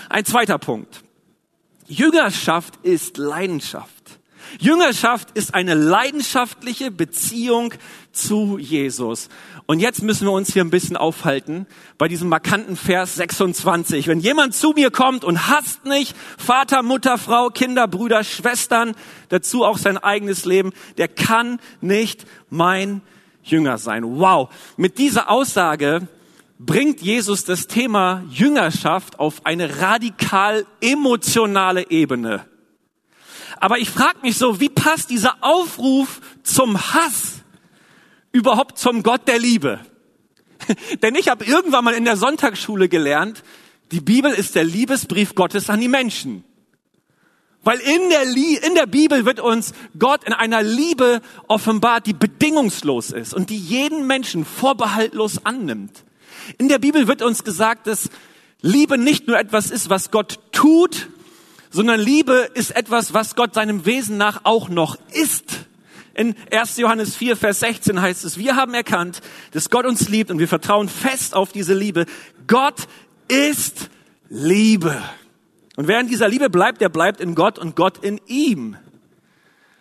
Ein 0.10 0.26
zweiter 0.26 0.58
Punkt. 0.58 1.04
Jüngerschaft 1.88 2.76
ist 2.84 3.18
Leidenschaft. 3.18 4.01
Jüngerschaft 4.60 5.30
ist 5.32 5.54
eine 5.54 5.74
leidenschaftliche 5.74 6.92
Beziehung 6.92 7.74
zu 8.12 8.58
Jesus. 8.58 9.30
Und 9.66 9.80
jetzt 9.80 10.04
müssen 10.04 10.28
wir 10.28 10.32
uns 10.32 10.52
hier 10.52 10.64
ein 10.64 10.70
bisschen 10.70 10.98
aufhalten 10.98 11.66
bei 11.98 12.08
diesem 12.08 12.30
markanten 12.30 12.76
Vers 12.76 13.16
26. 13.16 14.08
Wenn 14.08 14.20
jemand 14.20 14.54
zu 14.54 14.72
mir 14.72 14.92
kommt 14.92 15.24
und 15.24 15.48
hasst 15.48 15.86
nicht 15.86 16.16
Vater, 16.38 16.84
Mutter, 16.84 17.18
Frau, 17.18 17.50
Kinder, 17.50 17.88
Brüder, 17.88 18.24
Schwestern, 18.24 18.96
dazu 19.30 19.64
auch 19.64 19.78
sein 19.78 19.98
eigenes 19.98 20.46
Leben, 20.46 20.74
der 20.98 21.08
kann 21.08 21.60
nicht 21.80 22.26
mein 22.50 23.02
Jünger 23.44 23.78
sein. 23.78 24.04
Wow. 24.06 24.50
Mit 24.78 24.98
dieser 24.98 25.30
Aussage 25.30 26.08
bringt 26.60 27.02
Jesus 27.02 27.44
das 27.44 27.68
Thema 27.68 28.24
Jüngerschaft 28.30 29.20
auf 29.20 29.46
eine 29.46 29.82
radikal 29.82 30.66
emotionale 30.80 31.90
Ebene. 31.90 32.46
Aber 33.60 33.78
ich 33.80 33.90
frage 33.90 34.20
mich 34.22 34.38
so, 34.38 34.60
wie 34.60 34.70
passt 34.70 35.10
dieser 35.10 35.38
Aufruf 35.42 36.22
zum 36.44 36.80
Hass 36.94 37.42
überhaupt 38.32 38.78
zum 38.78 39.04
Gott 39.04 39.28
der 39.28 39.40
Liebe? 39.40 39.80
Denn 41.02 41.16
ich 41.16 41.28
habe 41.28 41.46
irgendwann 41.46 41.84
mal 41.84 41.94
in 41.94 42.06
der 42.06 42.18
Sonntagsschule 42.18 42.90
gelernt, 42.90 43.44
die 43.92 44.02
Bibel 44.02 44.32
ist 44.32 44.56
der 44.56 44.64
Liebesbrief 44.64 45.36
Gottes 45.36 45.70
an 45.70 45.82
die 45.82 45.88
Menschen. 45.88 46.44
Weil 47.64 47.80
in 47.80 48.10
der, 48.10 48.24
in 48.24 48.74
der 48.74 48.88
Bibel 48.88 49.26
wird 49.26 49.40
uns 49.40 49.74
Gott 50.00 50.24
in 50.24 50.34
einer 50.34 50.64
Liebe 50.64 51.22
offenbart, 51.48 52.08
die 52.08 52.14
bedingungslos 52.14 53.12
ist 53.12 53.34
und 53.34 53.52
die 53.52 53.58
jeden 53.58 54.08
Menschen 54.08 54.46
vorbehaltlos 54.46 55.46
annimmt. 55.46 56.04
In 56.58 56.70
der 56.70 56.80
Bibel 56.80 57.08
wird 57.08 57.22
uns 57.22 57.44
gesagt, 57.44 57.86
dass 57.86 58.10
Liebe 58.62 58.98
nicht 58.98 59.28
nur 59.28 59.38
etwas 59.38 59.70
ist, 59.70 59.90
was 59.90 60.10
Gott 60.10 60.40
tut, 60.52 61.10
sondern 61.72 62.00
Liebe 62.00 62.50
ist 62.54 62.76
etwas, 62.76 63.14
was 63.14 63.36
Gott 63.36 63.56
seinem 63.56 63.86
Wesen 63.86 64.18
nach 64.18 64.42
auch 64.44 64.70
noch 64.70 64.98
ist. 65.14 65.66
In 66.14 66.36
1. 66.52 66.78
Johannes 66.78 67.16
4, 67.16 67.38
Vers 67.38 67.62
16 67.62 68.02
heißt 68.02 68.26
es, 68.26 68.38
wir 68.38 68.56
haben 68.56 68.74
erkannt, 68.74 69.22
dass 69.52 69.70
Gott 69.70 69.86
uns 69.86 70.10
liebt 70.10 70.30
und 70.30 70.40
wir 70.40 70.50
vertrauen 70.50 70.90
fest 70.90 71.34
auf 71.34 71.54
diese 71.54 71.74
Liebe. 71.74 72.06
Gott 72.48 72.88
ist 73.30 73.90
Liebe. 74.30 75.02
Und 75.78 75.88
wer 75.88 76.02
in 76.02 76.08
dieser 76.08 76.28
Liebe 76.28 76.50
bleibt, 76.50 76.82
der 76.82 76.90
bleibt 76.90 77.22
in 77.22 77.34
Gott 77.34 77.58
und 77.58 77.78
Gott 77.78 78.04
in 78.04 78.20
ihm. 78.28 78.76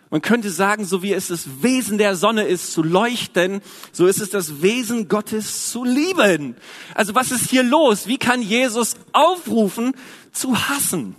Man 0.09 0.21
könnte 0.21 0.49
sagen, 0.49 0.85
so 0.85 1.03
wie 1.03 1.13
es 1.13 1.27
das 1.27 1.63
Wesen 1.63 1.97
der 1.97 2.15
Sonne 2.15 2.43
ist, 2.43 2.73
zu 2.73 2.83
leuchten, 2.83 3.61
so 3.91 4.07
ist 4.07 4.19
es 4.19 4.29
das 4.29 4.61
Wesen 4.61 5.07
Gottes 5.07 5.69
zu 5.71 5.83
lieben. 5.85 6.55
Also 6.95 7.13
was 7.15 7.31
ist 7.31 7.49
hier 7.49 7.63
los? 7.63 8.07
Wie 8.07 8.17
kann 8.17 8.41
Jesus 8.41 8.95
aufrufen 9.13 9.93
zu 10.33 10.57
hassen? 10.69 11.15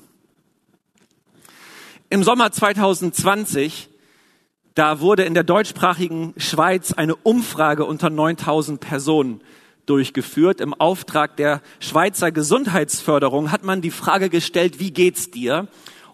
Im 2.13 2.25
Sommer 2.25 2.53
2020 2.53 3.89
da 4.75 5.01
wurde 5.01 5.23
in 5.23 5.33
der 5.33 5.45
deutschsprachigen 5.45 6.35
Schweiz 6.37 6.93
eine 6.93 7.17
Umfrage 7.17 7.87
unter 7.87 8.11
9000 8.11 8.79
Personen 8.81 9.41
durchgeführt. 9.87 10.61
Im 10.61 10.75
Auftrag 10.75 11.39
der 11.39 11.63
Schweizer 11.81 12.31
Gesundheitsförderung 12.31 13.51
hat 13.51 13.65
man 13.65 13.81
die 13.81 13.91
Frage 13.91 14.29
gestellt, 14.29 14.79
wie 14.79 14.91
geht's 14.91 15.31
dir? 15.31 15.69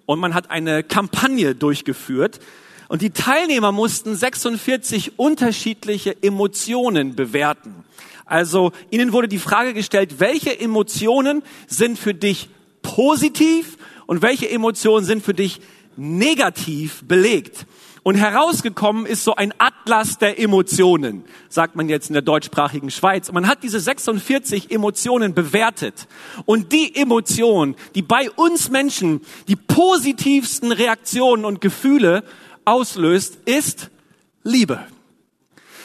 Und 0.07 0.21
man 0.21 0.35
hat 0.35 0.52
eine 0.52 0.85
Kampagne 0.85 1.57
durchgeführt. 1.57 2.38
Und 2.87 3.02
die 3.02 3.11
Teilnehmer 3.11 3.73
mussten 3.73 4.14
46 4.14 5.19
unterschiedliche 5.19 6.23
Emotionen 6.23 7.17
bewerten. 7.17 7.75
Also 8.25 8.71
ihnen 8.90 9.12
wurde 9.12 9.26
die 9.26 9.40
Frage 9.40 9.75
gestellt, 9.75 10.21
welche 10.21 10.61
Emotionen 10.61 11.43
sind 11.67 11.99
für 11.99 12.14
dich 12.14 12.50
positiv 12.83 13.78
und 14.07 14.23
welche 14.23 14.49
Emotionen 14.49 15.05
sind 15.05 15.25
für 15.25 15.35
dich 15.35 15.61
negativ 15.99 17.02
belegt. 17.07 17.67
Und 18.05 18.14
herausgekommen 18.14 19.05
ist 19.05 19.25
so 19.25 19.35
ein 19.35 19.52
Atlas 19.59 20.17
der 20.17 20.38
Emotionen, 20.38 21.25
sagt 21.50 21.76
man 21.76 21.90
jetzt 21.90 22.09
in 22.09 22.14
der 22.14 22.23
deutschsprachigen 22.23 22.90
Schweiz. 22.90 23.28
Und 23.28 23.35
man 23.35 23.49
hat 23.49 23.62
diese 23.62 23.81
46 23.81 24.71
Emotionen 24.71 25.35
bewertet. 25.35 26.07
Und 26.47 26.73
die 26.73 26.95
Emotion, 26.95 27.76
die 27.95 28.02
bei 28.02 28.31
uns 28.31 28.71
Menschen 28.71 29.21
die 29.49 29.57
positivsten 29.57 30.73
Reaktionen 30.73 31.45
und 31.45 31.61
Gefühle 31.61 32.25
auslöst, 32.64 33.38
ist 33.45 33.90
Liebe. 34.43 34.87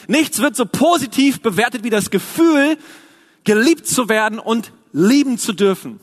Nichts 0.06 0.38
wird 0.40 0.56
so 0.56 0.64
positiv 0.66 1.42
bewertet 1.42 1.82
wie 1.82 1.90
das 1.90 2.10
Gefühl, 2.10 2.78
geliebt 3.42 3.86
zu 3.86 4.08
werden 4.08 4.38
und 4.38 4.72
lieben 4.92 5.36
zu 5.36 5.52
dürfen. 5.52 6.00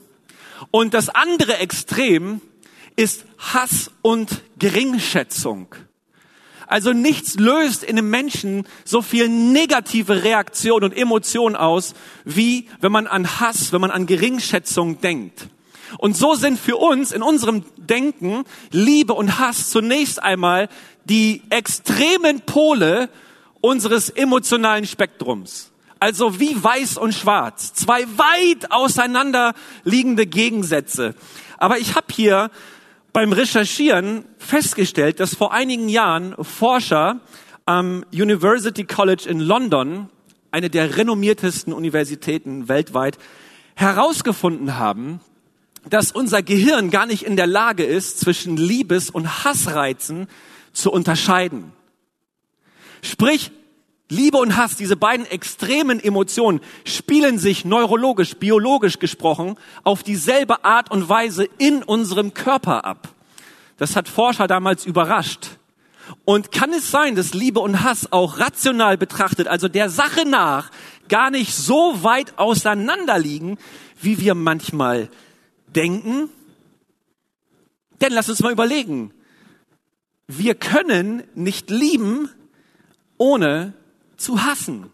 Und 0.69 0.93
das 0.93 1.09
andere 1.09 1.57
Extrem 1.57 2.41
ist 2.95 3.25
Hass 3.37 3.91
und 4.01 4.41
Geringschätzung. 4.59 5.75
Also 6.67 6.93
nichts 6.93 7.35
löst 7.35 7.83
in 7.83 7.97
einem 7.97 8.09
Menschen 8.09 8.65
so 8.85 9.01
viel 9.01 9.27
negative 9.27 10.23
Reaktion 10.23 10.85
und 10.85 10.95
Emotion 10.95 11.57
aus, 11.57 11.93
wie 12.23 12.69
wenn 12.79 12.93
man 12.93 13.07
an 13.07 13.41
Hass, 13.41 13.73
wenn 13.73 13.81
man 13.81 13.91
an 13.91 14.05
Geringschätzung 14.05 15.01
denkt. 15.01 15.49
Und 15.97 16.15
so 16.15 16.35
sind 16.35 16.57
für 16.57 16.77
uns 16.77 17.11
in 17.11 17.23
unserem 17.23 17.65
Denken 17.75 18.45
Liebe 18.71 19.13
und 19.13 19.37
Hass 19.37 19.69
zunächst 19.69 20.23
einmal 20.23 20.69
die 21.03 21.41
extremen 21.49 22.39
Pole 22.41 23.09
unseres 23.59 24.09
emotionalen 24.09 24.85
Spektrums. 24.85 25.71
Also 25.99 26.39
wie 26.39 26.63
weiß 26.63 26.97
und 26.97 27.13
schwarz. 27.13 27.73
Zwei 27.73 28.05
weit 28.17 28.71
auseinander 28.71 29.53
liegende 29.83 30.25
Gegensätze. 30.25 31.15
Aber 31.57 31.77
ich 31.77 31.95
habe 31.95 32.07
hier 32.11 32.49
beim 33.13 33.33
Recherchieren 33.33 34.25
festgestellt, 34.37 35.19
dass 35.19 35.35
vor 35.35 35.53
einigen 35.53 35.89
Jahren 35.89 36.35
Forscher 36.43 37.19
am 37.65 38.05
University 38.11 38.85
College 38.85 39.25
in 39.27 39.39
London, 39.39 40.09
eine 40.51 40.69
der 40.69 40.97
renommiertesten 40.97 41.73
Universitäten 41.73 42.67
weltweit, 42.67 43.17
herausgefunden 43.75 44.77
haben, 44.77 45.19
dass 45.89 46.11
unser 46.11 46.43
Gehirn 46.43 46.89
gar 46.89 47.05
nicht 47.05 47.23
in 47.23 47.35
der 47.35 47.47
Lage 47.47 47.83
ist, 47.83 48.19
zwischen 48.19 48.57
Liebes- 48.57 49.09
und 49.09 49.43
Hassreizen 49.43 50.27
zu 50.73 50.91
unterscheiden. 50.91 51.73
Sprich, 53.01 53.51
Liebe 54.11 54.37
und 54.37 54.57
Hass, 54.57 54.75
diese 54.75 54.97
beiden 54.97 55.25
extremen 55.25 55.97
Emotionen, 55.97 56.59
spielen 56.83 57.39
sich 57.39 57.63
neurologisch, 57.63 58.35
biologisch 58.35 58.99
gesprochen 58.99 59.55
auf 59.85 60.03
dieselbe 60.03 60.65
Art 60.65 60.91
und 60.91 61.07
Weise 61.07 61.47
in 61.59 61.81
unserem 61.81 62.33
Körper 62.33 62.83
ab. 62.83 63.07
Das 63.77 63.95
hat 63.95 64.09
Forscher 64.09 64.47
damals 64.47 64.85
überrascht. 64.85 65.51
Und 66.25 66.51
kann 66.51 66.73
es 66.73 66.91
sein, 66.91 67.15
dass 67.15 67.33
Liebe 67.33 67.61
und 67.61 67.83
Hass 67.83 68.11
auch 68.11 68.37
rational 68.37 68.97
betrachtet, 68.97 69.47
also 69.47 69.69
der 69.69 69.89
Sache 69.89 70.27
nach, 70.27 70.71
gar 71.07 71.31
nicht 71.31 71.55
so 71.55 72.03
weit 72.03 72.37
auseinander 72.37 73.17
liegen, 73.17 73.57
wie 74.01 74.19
wir 74.19 74.35
manchmal 74.35 75.07
denken? 75.67 76.27
Denn 78.01 78.11
lass 78.11 78.29
uns 78.29 78.41
mal 78.41 78.51
überlegen. 78.51 79.13
Wir 80.27 80.55
können 80.55 81.23
nicht 81.33 81.69
lieben, 81.69 82.29
ohne 83.17 83.73
zu 84.21 84.43
hassen. 84.43 84.89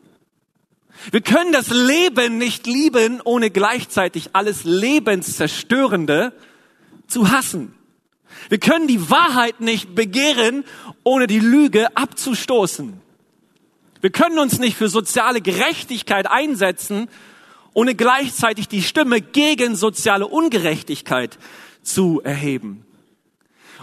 Wir 1.11 1.21
können 1.21 1.51
das 1.51 1.69
Leben 1.69 2.37
nicht 2.37 2.65
lieben, 2.65 3.21
ohne 3.23 3.51
gleichzeitig 3.51 4.29
alles 4.33 4.63
Lebenszerstörende 4.63 6.33
zu 7.07 7.31
hassen. 7.31 7.73
Wir 8.49 8.57
können 8.57 8.87
die 8.87 9.09
Wahrheit 9.09 9.61
nicht 9.61 9.95
begehren, 9.95 10.63
ohne 11.03 11.27
die 11.27 11.39
Lüge 11.39 11.95
abzustoßen. 11.95 12.99
Wir 14.01 14.09
können 14.09 14.39
uns 14.39 14.59
nicht 14.59 14.77
für 14.77 14.89
soziale 14.89 15.41
Gerechtigkeit 15.41 16.27
einsetzen, 16.27 17.09
ohne 17.73 17.95
gleichzeitig 17.95 18.67
die 18.67 18.81
Stimme 18.81 19.21
gegen 19.21 19.75
soziale 19.75 20.27
Ungerechtigkeit 20.27 21.37
zu 21.83 22.21
erheben. 22.23 22.85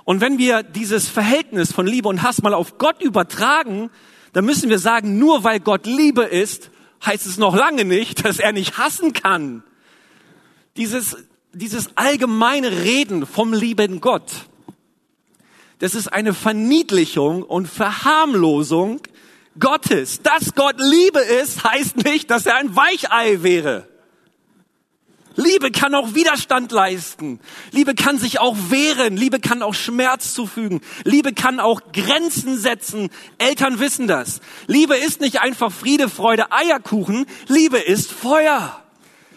Und 0.05 0.21
wenn 0.21 0.39
wir 0.39 0.63
dieses 0.63 1.09
Verhältnis 1.09 1.73
von 1.73 1.87
Liebe 1.87 2.09
und 2.09 2.23
Hass 2.23 2.43
mal 2.43 2.55
auf 2.55 2.79
Gott 2.79 3.03
übertragen, 3.03 3.91
dann 4.35 4.45
müssen 4.45 4.69
wir 4.69 4.81
sagen, 4.81 5.19
nur 5.19 5.45
weil 5.45 5.61
Gott 5.61 5.87
Liebe 5.87 6.25
ist, 6.25 6.71
heißt 7.07 7.25
es 7.25 7.39
noch 7.39 7.55
lange 7.55 7.85
nicht, 7.85 8.25
dass 8.25 8.39
er 8.39 8.53
nicht 8.53 8.77
hassen 8.77 9.13
kann. 9.13 9.63
Dieses, 10.77 11.17
dieses 11.53 11.97
allgemeine 11.97 12.71
Reden 12.71 13.27
vom 13.27 13.53
lieben 13.53 14.01
Gott, 14.01 14.31
das 15.79 15.95
ist 15.95 16.09
eine 16.09 16.35
Verniedlichung 16.35 17.43
und 17.45 17.69
Verharmlosung 17.69 19.01
Gottes. 19.61 20.23
Dass 20.23 20.55
Gott 20.55 20.77
Liebe 20.79 21.21
ist, 21.21 21.63
heißt 21.63 22.05
nicht, 22.05 22.31
dass 22.31 22.47
er 22.47 22.57
ein 22.57 22.75
Weichei 22.75 23.43
wäre. 23.43 23.87
Liebe 25.37 25.71
kann 25.71 25.95
auch 25.95 26.15
Widerstand 26.15 26.71
leisten. 26.71 27.41
Liebe 27.73 27.95
kann 27.95 28.19
sich 28.19 28.39
auch 28.39 28.57
wehren. 28.69 29.17
Liebe 29.17 29.41
kann 29.41 29.63
auch 29.63 29.75
Schmerz 29.75 30.35
zufügen. 30.35 30.81
Liebe 31.05 31.33
kann 31.33 31.61
auch 31.61 31.81
Grenzen 31.93 32.59
setzen. 32.59 33.11
Eltern 33.39 33.81
wissen 33.81 34.07
das. 34.07 34.41
Liebe 34.67 34.97
ist 34.97 35.21
nicht 35.21 35.41
einfach 35.41 35.73
Friede, 35.73 36.09
Freude, 36.09 36.53
Eierkuchen. 36.53 37.27
Liebe 37.49 37.79
ist 37.79 38.13
Feuer. 38.13 38.81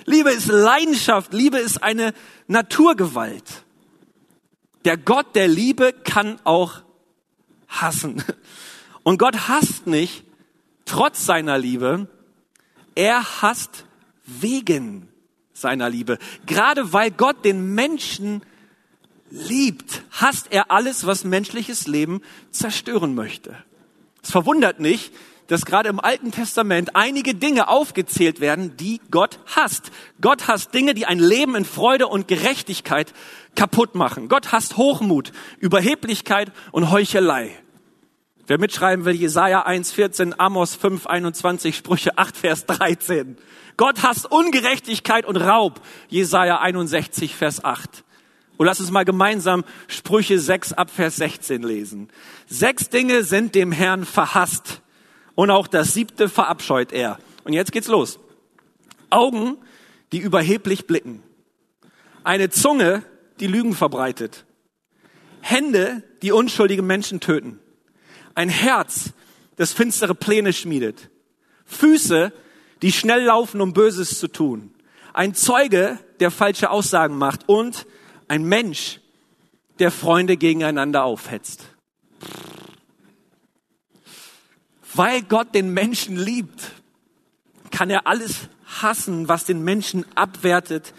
Liebe 0.06 0.30
ist 0.30 0.48
Leidenschaft. 0.48 1.34
Liebe 1.34 1.58
ist 1.58 1.82
eine 1.82 2.14
Naturgewalt. 2.48 3.64
Der 4.86 4.98
Gott 4.98 5.36
der 5.36 5.48
Liebe 5.48 5.94
kann 5.94 6.40
auch 6.44 6.84
hassen. 7.68 8.24
Und 9.04 9.18
Gott 9.18 9.48
hasst 9.48 9.88
nicht 9.88 10.24
trotz 10.86 11.26
seiner 11.26 11.58
Liebe. 11.58 12.08
Er 12.96 13.42
hasst 13.42 13.86
wegen 14.26 15.07
seiner 15.60 15.90
Liebe. 15.90 16.18
Gerade 16.46 16.94
weil 16.94 17.12
Gott 17.12 17.44
den 17.46 17.74
Menschen 17.74 18.42
liebt, 19.30 20.04
hasst 20.12 20.48
er 20.52 20.72
alles, 20.72 21.06
was 21.06 21.24
menschliches 21.24 21.88
Leben 21.88 22.22
zerstören 22.52 23.16
möchte. 23.16 23.56
Es 24.24 24.32
verwundert 24.32 24.80
nicht, 24.80 25.14
dass 25.48 25.66
gerade 25.66 25.90
im 25.90 26.00
Alten 26.00 26.32
Testament 26.32 26.96
einige 26.96 27.34
Dinge 27.34 27.70
aufgezählt 27.70 28.42
werden, 28.42 28.76
die 28.78 29.00
Gott 29.12 29.40
hasst. 29.56 29.92
Gott 30.22 30.48
hasst 30.48 30.74
Dinge, 30.74 30.94
die 30.94 31.06
ein 31.06 31.20
Leben 31.20 31.56
in 31.56 31.66
Freude 31.66 32.08
und 32.08 32.28
Gerechtigkeit 32.28 33.14
kaputt 33.56 33.96
machen. 33.96 34.28
Gott 34.28 34.52
hasst 34.52 34.78
Hochmut, 34.78 35.32
Überheblichkeit 35.60 36.52
und 36.72 36.92
Heuchelei. 36.92 37.52
Wer 38.46 38.60
mitschreiben 38.60 39.06
will, 39.06 39.16
Jesaja 39.16 39.64
1, 39.64 39.92
14, 39.92 40.40
Amos 40.40 40.76
5, 40.76 41.08
21, 41.08 41.76
Sprüche 41.76 42.18
8, 42.18 42.38
Vers 42.38 42.66
13. 42.66 43.38
Gott 43.78 44.02
hasst 44.02 44.30
Ungerechtigkeit 44.30 45.26
und 45.26 45.38
Raub. 45.38 45.82
Jesaja 46.10 46.60
61, 46.60 47.36
Vers 47.36 47.64
8. 47.64 48.04
Und 48.58 48.66
lass 48.66 48.80
uns 48.80 48.90
mal 48.90 49.06
gemeinsam 49.06 49.64
Sprüche 49.88 50.40
6 50.40 50.74
ab 50.74 50.90
Vers 50.90 51.18
16 51.18 51.62
lesen. 51.62 52.10
Sechs 52.48 52.90
Dinge 52.90 53.24
sind 53.24 53.54
dem 53.54 53.72
Herrn 53.72 54.04
verhasst 54.04 54.82
und 55.36 55.52
auch 55.52 55.68
das 55.68 55.94
siebte 55.94 56.28
verabscheut 56.28 56.92
er. 56.92 57.20
Und 57.44 57.54
jetzt 57.54 57.72
geht's 57.72 57.88
los. 57.88 58.20
Augen, 59.12 59.58
die 60.12 60.18
überheblich 60.18 60.88
blicken. 60.88 61.22
Eine 62.24 62.50
Zunge, 62.50 63.04
die 63.40 63.48
Lügen 63.48 63.76
verbreitet. 63.76 64.46
Hände, 65.42 66.04
die 66.24 66.32
unschuldige 66.32 66.82
Menschen 66.82 67.20
töten. 67.20 67.60
Ein 68.34 68.50
Herz, 68.50 69.14
das 69.56 69.72
finstere 69.72 70.16
Pläne 70.16 70.52
schmiedet. 70.52 71.10
Füße, 71.66 72.34
die 72.82 72.92
schnell 72.92 73.24
laufen, 73.24 73.62
um 73.62 73.74
Böses 73.74 74.20
zu 74.20 74.28
tun. 74.28 74.72
Ein 75.14 75.34
Zeuge, 75.34 76.00
der 76.20 76.32
falsche 76.32 76.70
Aussagen 76.70 77.18
macht 77.18 77.48
und 77.48 77.88
ein 78.28 78.44
Mensch, 78.44 79.00
der 79.80 79.92
Freunde 79.92 80.38
gegeneinander 80.38 81.04
aufhetzt. 81.04 81.66
Weil 84.94 85.22
Gott 85.22 85.54
den 85.54 85.74
Menschen 85.74 86.16
liebt, 86.16 86.72
kann 87.72 87.90
er 87.90 88.08
alles 88.08 88.50
hassen, 88.82 89.28
was 89.28 89.46
den 89.46 89.64
Menschen 89.64 90.06
abwertet 90.16 90.94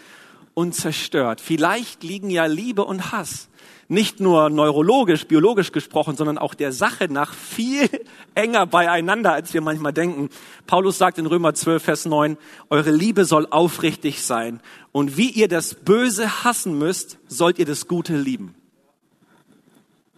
und 0.55 0.75
zerstört. 0.75 1.41
Vielleicht 1.41 2.03
liegen 2.03 2.31
ja 2.31 2.47
Liebe 2.47 2.85
und 2.85 3.13
Hass 3.13 3.48
nicht 3.89 4.21
nur 4.21 4.51
neurologisch, 4.51 5.27
biologisch 5.27 5.73
gesprochen, 5.73 6.17
sondern 6.17 6.37
auch 6.37 6.53
der 6.55 6.73
Sache 6.73 7.09
nach 7.11 7.33
viel 7.33 7.89
enger 8.35 8.67
beieinander, 8.67 9.33
als 9.33 9.55
wir 9.55 9.63
manchmal 9.63 9.95
denken. 9.95 10.29
Paulus 10.67 10.99
sagt 10.99 11.19
in 11.19 11.27
Römer 11.27 11.55
12, 11.55 11.83
Vers 11.83 12.05
9, 12.05 12.37
eure 12.69 12.91
Liebe 12.91 13.25
soll 13.25 13.47
aufrichtig 13.51 14.23
sein. 14.23 14.61
Und 14.93 15.17
wie 15.17 15.31
ihr 15.31 15.49
das 15.49 15.75
Böse 15.75 16.45
hassen 16.45 16.79
müsst, 16.79 17.19
sollt 17.29 17.59
ihr 17.59 17.67
das 17.67 17.89
Gute 17.89 18.17
lieben. 18.17 18.55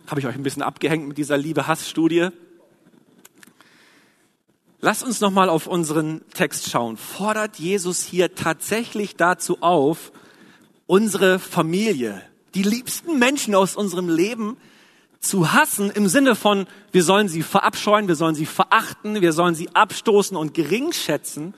Habe 0.09 0.19
ich 0.19 0.27
euch 0.27 0.35
ein 0.35 0.43
bisschen 0.43 0.63
abgehängt 0.63 1.07
mit 1.07 1.19
dieser 1.19 1.39
Liebe-Hass-Studie? 1.39 2.31
Lass 4.81 5.05
uns 5.05 5.21
nochmal 5.21 5.49
auf 5.49 5.69
unseren 5.69 6.23
Text 6.35 6.71
schauen. 6.71 6.97
Fordert 6.97 7.61
Jesus 7.61 8.03
hier 8.03 8.35
tatsächlich 8.35 9.15
dazu 9.15 9.59
auf, 9.61 10.11
unsere 10.87 11.39
Familie, 11.39 12.23
die 12.55 12.63
liebsten 12.63 13.19
Menschen 13.19 13.55
aus 13.55 13.77
unserem 13.77 14.09
Leben 14.09 14.57
zu 15.21 15.53
hassen 15.53 15.91
im 15.91 16.09
Sinne 16.09 16.35
von, 16.35 16.67
wir 16.93 17.05
sollen 17.05 17.29
sie 17.29 17.43
verabscheuen, 17.43 18.09
wir 18.09 18.15
sollen 18.15 18.35
sie 18.35 18.47
verachten, 18.47 19.21
wir 19.21 19.33
sollen 19.33 19.55
sie 19.55 19.69
abstoßen 19.75 20.37
und 20.37 20.55
gering 20.55 20.93
schätzen. 20.93 21.55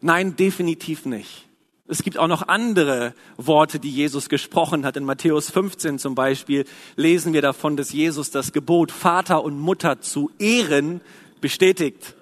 Nein, 0.00 0.36
definitiv 0.36 1.06
nicht. 1.06 1.46
Es 1.90 2.02
gibt 2.02 2.18
auch 2.18 2.28
noch 2.28 2.46
andere 2.48 3.14
Worte, 3.38 3.80
die 3.80 3.90
Jesus 3.90 4.28
gesprochen 4.28 4.84
hat. 4.84 4.98
In 4.98 5.04
Matthäus 5.04 5.50
15 5.50 5.98
zum 5.98 6.14
Beispiel 6.14 6.66
lesen 6.96 7.32
wir 7.32 7.40
davon, 7.40 7.78
dass 7.78 7.92
Jesus 7.92 8.30
das 8.30 8.52
Gebot, 8.52 8.92
Vater 8.92 9.42
und 9.42 9.58
Mutter 9.58 10.02
zu 10.02 10.30
ehren, 10.38 11.00
bestätigt. 11.40 12.14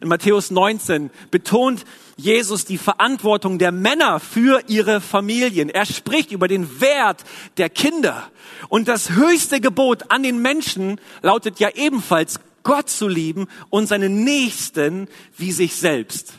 In 0.00 0.08
Matthäus 0.08 0.50
19 0.50 1.10
betont 1.30 1.84
Jesus 2.16 2.64
die 2.64 2.78
Verantwortung 2.78 3.58
der 3.58 3.70
Männer 3.70 4.18
für 4.18 4.62
ihre 4.66 5.02
Familien. 5.02 5.68
Er 5.68 5.84
spricht 5.84 6.32
über 6.32 6.48
den 6.48 6.80
Wert 6.80 7.22
der 7.58 7.68
Kinder. 7.68 8.30
Und 8.70 8.88
das 8.88 9.10
höchste 9.10 9.60
Gebot 9.60 10.10
an 10.10 10.22
den 10.22 10.40
Menschen 10.40 11.00
lautet 11.20 11.60
ja 11.60 11.68
ebenfalls, 11.74 12.40
Gott 12.62 12.88
zu 12.88 13.08
lieben 13.08 13.46
und 13.68 13.86
seinen 13.86 14.24
Nächsten 14.24 15.08
wie 15.36 15.52
sich 15.52 15.76
selbst. 15.76 16.34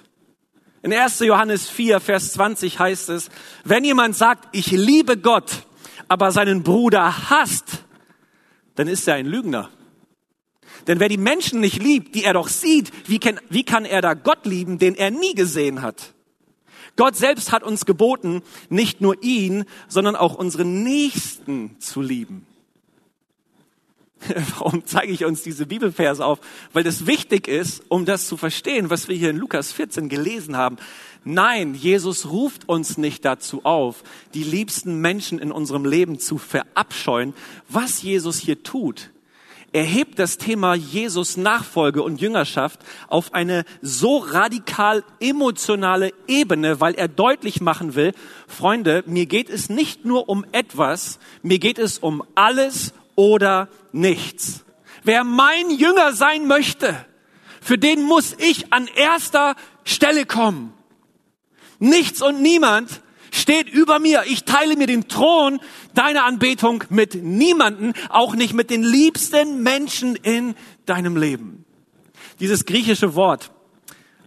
In 0.84 0.93
1. 0.93 1.19
Johannes 1.19 1.69
4, 1.69 2.00
Vers 2.00 2.34
20 2.34 2.80
heißt 2.80 3.10
es, 3.10 3.30
wenn 3.63 3.84
jemand 3.84 4.15
sagt, 4.15 4.47
ich 4.52 4.71
liebe 4.71 5.17
Gott, 5.17 5.67
aber 6.08 6.32
seinen 6.32 6.63
Bruder 6.63 7.30
hasst, 7.30 7.84
dann 8.76 8.88
ist 8.88 9.08
er 9.08 9.15
ein 9.15 9.28
Lügner. 9.28 9.69
Denn 10.88 11.00
wer 11.00 11.10
die 11.10 11.17
Menschen 11.17 11.60
nicht 11.60 11.82
liebt, 11.82 12.15
die 12.15 12.24
er 12.24 12.34
doch 12.34 12.48
sieht, 12.48 12.91
wie 13.08 13.20
kann, 13.20 13.39
wie 13.50 13.63
kann 13.63 13.86
er 13.86 14.02
da 14.02 14.13
Gott 14.13 14.46
lieben, 14.46 14.80
den 14.80 14.96
er 14.96 15.12
nie 15.12 15.36
gesehen 15.36 15.82
hat? 15.82 16.13
Gott 16.96 17.15
selbst 17.15 17.52
hat 17.52 17.63
uns 17.63 17.86
geboten, 17.86 18.41
nicht 18.70 19.02
nur 19.02 19.22
ihn, 19.24 19.65
sondern 19.88 20.15
auch 20.15 20.36
unseren 20.36 20.84
Nächsten 20.84 21.80
zu 21.80 22.02
lieben. 22.02 22.46
Warum 24.58 24.86
zeige 24.86 25.12
ich 25.12 25.26
uns 25.26 25.41
diese 25.41 25.65
Bibelverse 25.65 26.24
auf? 26.24 26.39
Weil 26.74 26.84
das 26.84 27.08
wichtig 27.08 27.48
ist, 27.48 27.84
um 27.88 28.06
das 28.06 28.28
zu 28.28 28.38
verstehen, 28.38 28.89
was 28.89 29.08
wir 29.08 29.15
hier 29.15 29.32
in 29.32 29.38
Lukas 29.38 29.72
14 29.72 30.10
gelesen 30.10 30.58
haben. 30.58 30.78
Nein, 31.24 31.76
Jesus 31.76 32.30
ruft 32.30 32.67
uns 32.67 32.98
nicht 32.98 33.26
dazu 33.26 33.63
auf, 33.63 34.04
die 34.34 34.44
liebsten 34.44 35.02
Menschen 35.02 35.39
in 35.39 35.52
unserem 35.52 35.86
Leben 35.86 36.20
zu 36.20 36.38
verabscheuen. 36.38 37.34
Was 37.70 38.02
Jesus 38.02 38.39
hier 38.39 38.63
tut, 38.63 39.12
er 39.73 39.84
hebt 39.84 40.19
das 40.19 40.38
Thema 40.38 40.73
Jesus 40.75 41.38
Nachfolge 41.38 42.03
und 42.03 42.19
Jüngerschaft 42.19 42.81
auf 43.07 43.34
eine 43.34 43.63
so 43.81 44.17
radikal 44.17 45.03
emotionale 45.19 46.13
Ebene, 46.27 46.81
weil 46.81 46.95
er 46.95 47.07
deutlich 47.07 47.62
machen 47.62 47.95
will, 47.95 48.13
Freunde, 48.47 49.03
mir 49.05 49.27
geht 49.27 49.49
es 49.49 49.69
nicht 49.69 50.03
nur 50.03 50.27
um 50.27 50.45
etwas, 50.51 51.19
mir 51.41 51.60
geht 51.60 51.79
es 51.79 51.99
um 51.99 52.21
alles 52.36 52.93
oder 53.15 53.69
nichts. 53.93 54.65
Wer 55.03 55.23
mein 55.23 55.69
Jünger 55.69 56.13
sein 56.13 56.47
möchte, 56.47 57.05
für 57.62 57.77
den 57.77 58.03
muss 58.03 58.36
ich 58.39 58.73
an 58.73 58.88
erster 58.88 59.55
Stelle 59.86 60.25
kommen. 60.25 60.73
Nichts 61.79 62.21
und 62.21 62.41
niemand 62.41 63.01
steht 63.41 63.69
über 63.69 63.99
mir. 63.99 64.23
Ich 64.27 64.45
teile 64.45 64.75
mir 64.75 64.88
den 64.88 65.08
Thron 65.08 65.60
deiner 65.93 66.23
Anbetung 66.23 66.84
mit 66.89 67.15
niemanden, 67.15 67.93
auch 68.10 68.36
nicht 68.36 68.54
mit 68.54 68.69
den 68.69 68.84
liebsten 68.84 69.63
Menschen 69.63 70.15
in 70.15 70.56
deinem 70.86 71.17
Leben. 71.17 71.65
Dieses 72.39 72.65
griechische 72.65 73.15
Wort 73.15 73.51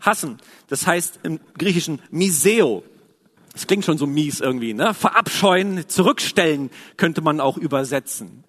hassen, 0.00 0.38
das 0.68 0.87
heißt 0.87 1.20
im 1.22 1.40
Griechischen 1.57 2.00
miseo. 2.11 2.85
Das 3.53 3.66
klingt 3.66 3.85
schon 3.85 3.98
so 3.98 4.07
mies 4.07 4.40
irgendwie, 4.40 4.74
ne? 4.74 4.94
Verabscheuen, 4.94 5.88
zurückstellen 5.88 6.70
könnte 6.96 7.22
man 7.22 7.40
auch 7.40 7.57
übersetzen. 7.57 8.44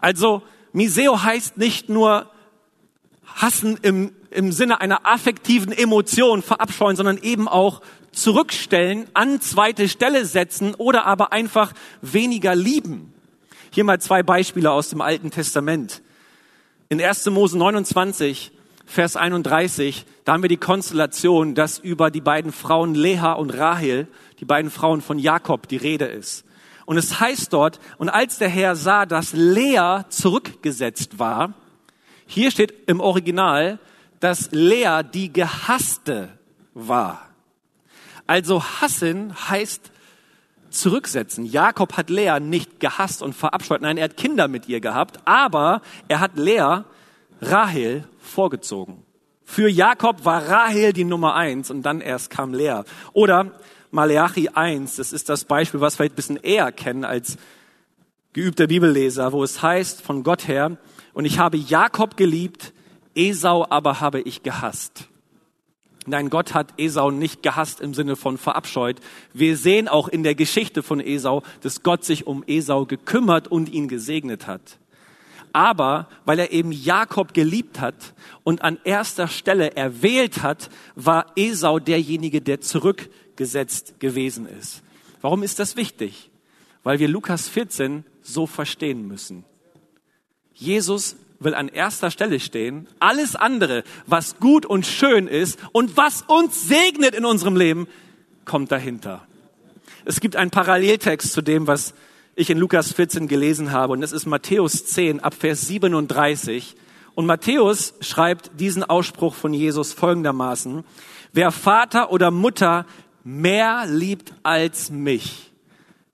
Also 0.00 0.42
miseo 0.72 1.22
heißt 1.22 1.56
nicht 1.56 1.88
nur 1.88 2.30
hassen 3.34 3.78
im, 3.82 4.12
im 4.30 4.52
Sinne 4.52 4.80
einer 4.80 5.06
affektiven 5.06 5.72
Emotion 5.72 6.42
verabscheuen, 6.42 6.96
sondern 6.96 7.18
eben 7.18 7.48
auch 7.48 7.80
zurückstellen, 8.12 9.06
an 9.14 9.40
zweite 9.40 9.88
Stelle 9.88 10.24
setzen 10.24 10.74
oder 10.74 11.06
aber 11.06 11.32
einfach 11.32 11.72
weniger 12.02 12.54
lieben. 12.54 13.12
Hier 13.70 13.84
mal 13.84 14.00
zwei 14.00 14.22
Beispiele 14.22 14.70
aus 14.70 14.88
dem 14.88 15.00
Alten 15.00 15.30
Testament. 15.30 16.02
In 16.88 17.02
1. 17.02 17.26
Mose 17.26 17.58
29, 17.58 18.52
Vers 18.86 19.16
31, 19.16 20.06
da 20.24 20.32
haben 20.32 20.42
wir 20.42 20.48
die 20.48 20.56
Konstellation, 20.56 21.54
dass 21.54 21.78
über 21.78 22.10
die 22.10 22.22
beiden 22.22 22.52
Frauen 22.52 22.94
Leha 22.94 23.34
und 23.34 23.50
Rahel, 23.50 24.08
die 24.40 24.46
beiden 24.46 24.70
Frauen 24.70 25.02
von 25.02 25.18
Jakob, 25.18 25.68
die 25.68 25.76
Rede 25.76 26.06
ist. 26.06 26.44
Und 26.86 26.96
es 26.96 27.20
heißt 27.20 27.52
dort, 27.52 27.80
und 27.98 28.08
als 28.08 28.38
der 28.38 28.48
Herr 28.48 28.74
sah, 28.74 29.04
dass 29.04 29.34
Lea 29.34 30.04
zurückgesetzt 30.08 31.18
war, 31.18 31.52
hier 32.26 32.50
steht 32.50 32.72
im 32.86 33.00
Original, 33.00 33.78
dass 34.20 34.48
Lea 34.52 35.02
die 35.02 35.30
Gehasste 35.30 36.30
war. 36.72 37.27
Also 38.28 38.62
hassen 38.62 39.34
heißt 39.48 39.90
zurücksetzen. 40.70 41.46
Jakob 41.46 41.96
hat 41.96 42.10
Lea 42.10 42.38
nicht 42.40 42.78
gehasst 42.78 43.22
und 43.22 43.34
verabscheut. 43.34 43.80
Nein, 43.80 43.96
er 43.96 44.04
hat 44.04 44.16
Kinder 44.16 44.48
mit 44.48 44.68
ihr 44.68 44.80
gehabt, 44.80 45.18
aber 45.24 45.80
er 46.08 46.20
hat 46.20 46.36
Lea, 46.36 46.84
Rahel, 47.40 48.04
vorgezogen. 48.18 49.02
Für 49.44 49.68
Jakob 49.70 50.26
war 50.26 50.46
Rahel 50.46 50.92
die 50.92 51.04
Nummer 51.04 51.34
eins 51.34 51.70
und 51.70 51.82
dann 51.82 52.02
erst 52.02 52.28
kam 52.28 52.52
Lea. 52.52 52.82
Oder 53.14 53.52
Maleachi 53.92 54.50
1, 54.50 54.96
das 54.96 55.14
ist 55.14 55.30
das 55.30 55.46
Beispiel, 55.46 55.80
was 55.80 55.98
wir 55.98 56.04
ein 56.04 56.12
bisschen 56.12 56.36
eher 56.36 56.70
kennen 56.70 57.04
als 57.04 57.38
geübter 58.34 58.66
Bibelleser, 58.66 59.32
wo 59.32 59.42
es 59.42 59.62
heißt 59.62 60.02
von 60.02 60.22
Gott 60.22 60.46
her, 60.46 60.76
und 61.14 61.24
ich 61.24 61.38
habe 61.38 61.56
Jakob 61.56 62.18
geliebt, 62.18 62.74
Esau 63.14 63.66
aber 63.70 64.00
habe 64.00 64.20
ich 64.20 64.42
gehasst. 64.42 65.08
Nein, 66.08 66.30
Gott 66.30 66.54
hat 66.54 66.72
Esau 66.78 67.10
nicht 67.10 67.42
gehasst 67.42 67.82
im 67.82 67.92
Sinne 67.92 68.16
von 68.16 68.38
verabscheut. 68.38 68.98
Wir 69.34 69.58
sehen 69.58 69.88
auch 69.88 70.08
in 70.08 70.22
der 70.22 70.34
Geschichte 70.34 70.82
von 70.82 71.00
Esau, 71.00 71.42
dass 71.60 71.82
Gott 71.82 72.02
sich 72.02 72.26
um 72.26 72.42
Esau 72.46 72.86
gekümmert 72.86 73.48
und 73.48 73.68
ihn 73.68 73.88
gesegnet 73.88 74.46
hat. 74.46 74.78
Aber 75.52 76.08
weil 76.24 76.38
er 76.38 76.50
eben 76.50 76.72
Jakob 76.72 77.34
geliebt 77.34 77.80
hat 77.80 78.14
und 78.42 78.62
an 78.62 78.78
erster 78.84 79.28
Stelle 79.28 79.76
erwählt 79.76 80.42
hat, 80.42 80.70
war 80.94 81.26
Esau 81.36 81.78
derjenige, 81.78 82.40
der 82.40 82.62
zurückgesetzt 82.62 84.00
gewesen 84.00 84.46
ist. 84.46 84.82
Warum 85.20 85.42
ist 85.42 85.58
das 85.58 85.76
wichtig? 85.76 86.30
Weil 86.84 87.00
wir 87.00 87.08
Lukas 87.08 87.48
14 87.48 88.04
so 88.22 88.46
verstehen 88.46 89.06
müssen. 89.06 89.44
Jesus 90.54 91.16
will 91.40 91.54
an 91.54 91.68
erster 91.68 92.10
Stelle 92.10 92.40
stehen. 92.40 92.88
Alles 92.98 93.36
andere, 93.36 93.84
was 94.06 94.38
gut 94.38 94.66
und 94.66 94.86
schön 94.86 95.28
ist 95.28 95.58
und 95.72 95.96
was 95.96 96.22
uns 96.22 96.68
segnet 96.68 97.14
in 97.14 97.24
unserem 97.24 97.56
Leben, 97.56 97.86
kommt 98.44 98.72
dahinter. 98.72 99.26
Es 100.04 100.20
gibt 100.20 100.36
einen 100.36 100.50
Paralleltext 100.50 101.32
zu 101.32 101.42
dem, 101.42 101.66
was 101.66 101.94
ich 102.34 102.50
in 102.50 102.58
Lukas 102.58 102.92
14 102.92 103.28
gelesen 103.28 103.72
habe, 103.72 103.92
und 103.92 104.00
das 104.00 104.12
ist 104.12 104.26
Matthäus 104.26 104.86
10 104.86 105.20
ab 105.20 105.34
Vers 105.34 105.66
37. 105.66 106.76
Und 107.14 107.26
Matthäus 107.26 107.94
schreibt 108.00 108.60
diesen 108.60 108.84
Ausspruch 108.84 109.34
von 109.34 109.52
Jesus 109.52 109.92
folgendermaßen, 109.92 110.84
wer 111.32 111.50
Vater 111.50 112.12
oder 112.12 112.30
Mutter 112.30 112.86
mehr 113.24 113.86
liebt 113.86 114.32
als 114.44 114.90
mich, 114.90 115.50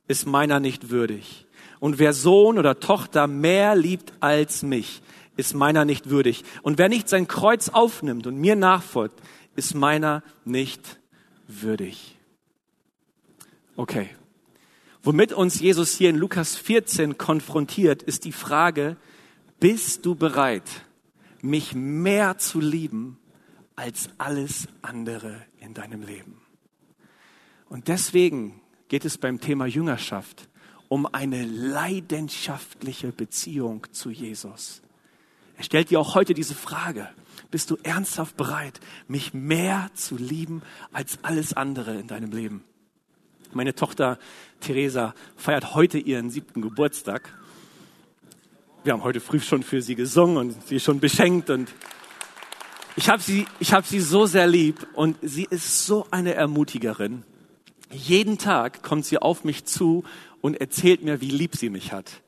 ist 0.08 0.26
meiner 0.26 0.60
nicht 0.60 0.90
würdig. 0.90 1.46
Und 1.78 1.98
wer 1.98 2.14
Sohn 2.14 2.58
oder 2.58 2.80
Tochter 2.80 3.26
mehr 3.26 3.76
liebt 3.76 4.14
als 4.20 4.62
mich, 4.62 5.02
ist 5.36 5.54
meiner 5.54 5.84
nicht 5.84 6.10
würdig. 6.10 6.44
Und 6.62 6.78
wer 6.78 6.88
nicht 6.88 7.08
sein 7.08 7.28
Kreuz 7.28 7.68
aufnimmt 7.68 8.26
und 8.26 8.36
mir 8.36 8.56
nachfolgt, 8.56 9.20
ist 9.56 9.74
meiner 9.74 10.22
nicht 10.44 10.98
würdig. 11.46 12.16
Okay. 13.76 14.10
Womit 15.02 15.32
uns 15.32 15.60
Jesus 15.60 15.94
hier 15.94 16.10
in 16.10 16.16
Lukas 16.16 16.56
14 16.56 17.18
konfrontiert, 17.18 18.02
ist 18.02 18.24
die 18.24 18.32
Frage, 18.32 18.96
bist 19.60 20.06
du 20.06 20.14
bereit, 20.14 20.68
mich 21.42 21.74
mehr 21.74 22.38
zu 22.38 22.58
lieben 22.58 23.18
als 23.76 24.08
alles 24.16 24.66
andere 24.80 25.42
in 25.60 25.74
deinem 25.74 26.02
Leben? 26.02 26.40
Und 27.68 27.88
deswegen 27.88 28.60
geht 28.88 29.04
es 29.04 29.18
beim 29.18 29.40
Thema 29.40 29.66
Jüngerschaft 29.66 30.48
um 30.88 31.06
eine 31.06 31.44
leidenschaftliche 31.44 33.10
Beziehung 33.10 33.86
zu 33.92 34.10
Jesus. 34.10 34.80
Er 35.56 35.64
stellt 35.64 35.90
dir 35.90 36.00
auch 36.00 36.14
heute 36.14 36.34
diese 36.34 36.54
Frage. 36.54 37.08
Bist 37.50 37.70
du 37.70 37.76
ernsthaft 37.82 38.36
bereit, 38.36 38.80
mich 39.06 39.34
mehr 39.34 39.88
zu 39.94 40.16
lieben 40.16 40.62
als 40.92 41.18
alles 41.22 41.52
andere 41.52 41.94
in 41.94 42.08
deinem 42.08 42.32
Leben? 42.32 42.64
Meine 43.52 43.74
Tochter 43.74 44.18
Theresa 44.60 45.14
feiert 45.36 45.74
heute 45.74 45.98
ihren 45.98 46.30
siebten 46.30 46.60
Geburtstag. 46.60 47.32
Wir 48.82 48.92
haben 48.92 49.04
heute 49.04 49.20
früh 49.20 49.38
schon 49.38 49.62
für 49.62 49.80
sie 49.80 49.94
gesungen 49.94 50.36
und 50.36 50.66
sie 50.66 50.80
schon 50.80 50.98
beschenkt 50.98 51.50
und 51.50 51.72
ich 52.96 53.08
habe 53.08 53.22
sie, 53.22 53.46
ich 53.60 53.72
habe 53.72 53.86
sie 53.86 54.00
so 54.00 54.26
sehr 54.26 54.46
lieb 54.46 54.86
und 54.94 55.16
sie 55.22 55.46
ist 55.48 55.86
so 55.86 56.06
eine 56.10 56.34
Ermutigerin. 56.34 57.24
Jeden 57.90 58.38
Tag 58.38 58.82
kommt 58.82 59.04
sie 59.04 59.18
auf 59.18 59.44
mich 59.44 59.64
zu 59.64 60.04
und 60.40 60.60
erzählt 60.60 61.02
mir, 61.02 61.20
wie 61.20 61.30
lieb 61.30 61.56
sie 61.56 61.70
mich 61.70 61.92
hat. 61.92 62.20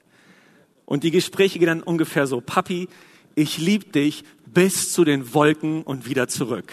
Und 0.85 1.03
die 1.03 1.11
Gespräche 1.11 1.59
gehen 1.59 1.67
dann 1.67 1.83
ungefähr 1.83 2.27
so, 2.27 2.41
Papi, 2.41 2.89
ich 3.37 3.59
liebe 3.59 3.85
dich 3.85 4.25
bis 4.47 4.93
zu 4.93 5.05
den 5.05 5.35
Wolken 5.35 5.83
und 5.83 6.09
wieder 6.09 6.27
zurück. 6.27 6.73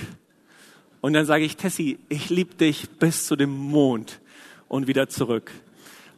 Und 1.02 1.14
dann 1.14 1.26
sage 1.26 1.44
ich, 1.44 1.58
Tessie, 1.58 2.00
ich 2.08 2.30
liebe 2.30 2.56
dich 2.56 2.90
bis 2.98 3.28
zu 3.28 3.36
dem 3.36 3.52
Mond 3.52 4.22
und 4.70 4.88
wieder 4.88 5.10
zurück. 5.10 5.52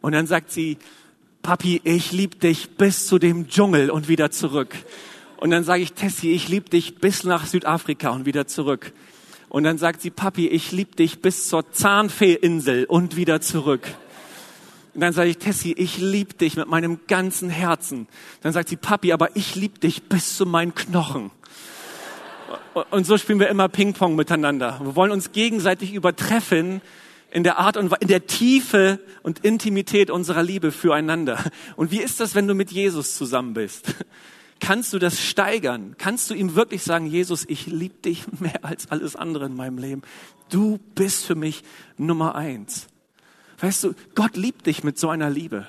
Und 0.01 0.11
dann 0.11 0.27
sagt 0.27 0.51
sie, 0.51 0.77
Papi, 1.41 1.81
ich 1.83 2.11
liebe 2.11 2.35
dich 2.37 2.77
bis 2.77 3.07
zu 3.07 3.17
dem 3.17 3.47
Dschungel 3.47 3.89
und 3.89 4.07
wieder 4.07 4.29
zurück. 4.29 4.75
Und 5.37 5.49
dann 5.49 5.63
sage 5.63 5.81
ich, 5.81 5.93
Tessie, 5.93 6.31
ich 6.31 6.47
liebe 6.47 6.69
dich 6.69 6.97
bis 6.97 7.23
nach 7.23 7.47
Südafrika 7.47 8.11
und 8.11 8.27
wieder 8.27 8.45
zurück. 8.45 8.93
Und 9.49 9.63
dann 9.63 9.79
sagt 9.79 10.01
sie, 10.01 10.11
Papi, 10.11 10.47
ich 10.47 10.71
liebe 10.71 10.95
dich 10.95 11.21
bis 11.21 11.47
zur 11.47 11.71
Zahnfeeinsel 11.71 12.85
und 12.85 13.15
wieder 13.15 13.41
zurück. 13.41 13.87
Und 14.95 15.01
dann 15.01 15.11
sage 15.11 15.29
ich, 15.29 15.37
Tessie, 15.37 15.73
ich 15.73 15.97
liebe 15.97 16.35
dich 16.35 16.55
mit 16.55 16.69
meinem 16.69 16.99
ganzen 17.07 17.49
Herzen. 17.49 18.07
Dann 18.41 18.53
sagt 18.53 18.69
sie, 18.69 18.77
Papi, 18.77 19.11
aber 19.11 19.35
ich 19.35 19.55
liebe 19.55 19.77
dich 19.77 20.03
bis 20.03 20.37
zu 20.37 20.45
meinen 20.45 20.73
Knochen. 20.73 21.31
Und 22.91 23.05
so 23.05 23.17
spielen 23.17 23.41
wir 23.41 23.49
immer 23.49 23.67
Ping-Pong 23.67 24.15
miteinander. 24.15 24.79
Wir 24.81 24.95
wollen 24.95 25.11
uns 25.11 25.33
gegenseitig 25.33 25.93
übertreffen 25.93 26.81
in 27.29 27.43
der 27.43 27.59
Art 27.59 27.75
und 27.75 27.91
in 27.99 28.07
der 28.07 28.25
Tiefe 28.25 29.01
und 29.21 29.39
Intimität 29.39 30.09
unserer 30.09 30.43
Liebe 30.43 30.71
füreinander. 30.71 31.43
Und 31.75 31.91
wie 31.91 32.01
ist 32.01 32.21
das, 32.21 32.33
wenn 32.33 32.47
du 32.47 32.53
mit 32.53 32.71
Jesus 32.71 33.17
zusammen 33.17 33.53
bist? 33.53 33.93
Kannst 34.61 34.93
du 34.93 34.99
das 34.99 35.19
steigern? 35.19 35.95
Kannst 35.97 36.29
du 36.29 36.33
ihm 36.33 36.55
wirklich 36.55 36.83
sagen, 36.83 37.05
Jesus, 37.07 37.43
ich 37.49 37.67
liebe 37.67 37.95
dich 37.95 38.23
mehr 38.39 38.63
als 38.63 38.89
alles 38.89 39.17
andere 39.17 39.47
in 39.47 39.55
meinem 39.55 39.77
Leben. 39.77 40.03
Du 40.49 40.79
bist 40.95 41.25
für 41.25 41.35
mich 41.35 41.63
Nummer 41.97 42.35
eins. 42.35 42.87
Weißt 43.59 43.83
du, 43.83 43.93
Gott 44.15 44.35
liebt 44.35 44.67
dich 44.67 44.83
mit 44.83 44.99
so 44.99 45.09
einer 45.09 45.29
Liebe. 45.29 45.67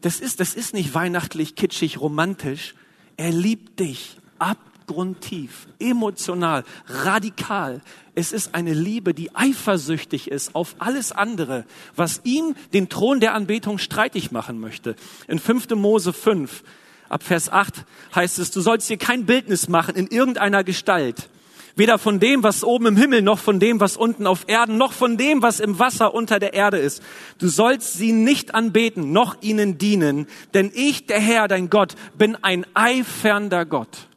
Das 0.00 0.20
ist, 0.20 0.40
das 0.40 0.54
ist 0.54 0.74
nicht 0.74 0.94
weihnachtlich, 0.94 1.54
kitschig, 1.54 2.00
romantisch. 2.00 2.74
Er 3.16 3.32
liebt 3.32 3.80
dich 3.80 4.18
abgrundtief, 4.38 5.68
emotional, 5.78 6.64
radikal. 6.86 7.80
Es 8.14 8.32
ist 8.32 8.54
eine 8.54 8.74
Liebe, 8.74 9.14
die 9.14 9.34
eifersüchtig 9.34 10.30
ist 10.30 10.54
auf 10.54 10.76
alles 10.78 11.12
andere, 11.12 11.64
was 11.94 12.20
ihm 12.24 12.54
den 12.74 12.88
Thron 12.88 13.20
der 13.20 13.34
Anbetung 13.34 13.78
streitig 13.78 14.30
machen 14.30 14.60
möchte. 14.60 14.96
In 15.28 15.38
5. 15.38 15.70
Mose 15.70 16.12
5, 16.12 16.62
ab 17.08 17.22
Vers 17.22 17.50
8 17.50 17.84
heißt 18.14 18.38
es, 18.38 18.50
du 18.50 18.60
sollst 18.60 18.88
dir 18.90 18.98
kein 18.98 19.24
Bildnis 19.24 19.68
machen 19.68 19.96
in 19.96 20.08
irgendeiner 20.08 20.62
Gestalt 20.62 21.30
Weder 21.76 21.98
von 21.98 22.18
dem, 22.20 22.42
was 22.42 22.64
oben 22.64 22.86
im 22.86 22.96
Himmel, 22.96 23.20
noch 23.20 23.38
von 23.38 23.60
dem, 23.60 23.80
was 23.80 23.98
unten 23.98 24.26
auf 24.26 24.44
Erden, 24.46 24.78
noch 24.78 24.94
von 24.94 25.18
dem, 25.18 25.42
was 25.42 25.60
im 25.60 25.78
Wasser 25.78 26.14
unter 26.14 26.38
der 26.38 26.54
Erde 26.54 26.78
ist. 26.78 27.02
Du 27.38 27.48
sollst 27.48 27.92
sie 27.92 28.12
nicht 28.12 28.54
anbeten, 28.54 29.12
noch 29.12 29.36
ihnen 29.42 29.76
dienen, 29.76 30.26
denn 30.54 30.72
ich, 30.74 31.04
der 31.04 31.20
Herr, 31.20 31.48
dein 31.48 31.68
Gott, 31.68 31.94
bin 32.16 32.34
ein 32.36 32.66
eifernder 32.72 33.66
Gott. 33.66 34.08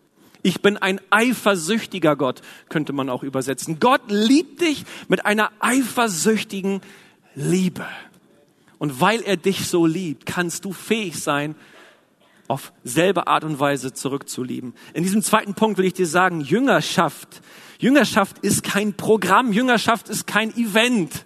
Ich 0.41 0.61
bin 0.61 0.77
ein 0.77 1.01
eifersüchtiger 1.09 2.15
Gott, 2.15 2.41
könnte 2.69 2.93
man 2.93 3.09
auch 3.09 3.23
übersetzen. 3.23 3.81
Gott 3.81 4.03
liebt 4.07 4.61
dich 4.61 4.85
mit 5.09 5.25
einer 5.25 5.51
eifersüchtigen 5.59 6.79
Liebe. 7.35 7.85
Und 8.77 9.01
weil 9.01 9.21
er 9.21 9.35
dich 9.35 9.67
so 9.67 9.85
liebt, 9.85 10.25
kannst 10.25 10.63
du 10.63 10.71
fähig 10.71 11.21
sein, 11.21 11.55
auf 12.49 12.73
selbe 12.83 13.27
Art 13.27 13.43
und 13.43 13.59
Weise 13.59 13.93
zurückzulieben. 13.93 14.73
In 14.93 15.03
diesem 15.03 15.21
zweiten 15.21 15.53
Punkt 15.53 15.77
will 15.77 15.85
ich 15.85 15.93
dir 15.93 16.07
sagen, 16.07 16.41
Jüngerschaft. 16.41 17.41
Jüngerschaft 17.77 18.39
ist 18.39 18.63
kein 18.63 18.93
Programm, 18.95 19.53
Jüngerschaft 19.53 20.09
ist 20.09 20.27
kein 20.27 20.53
Event. 20.57 21.25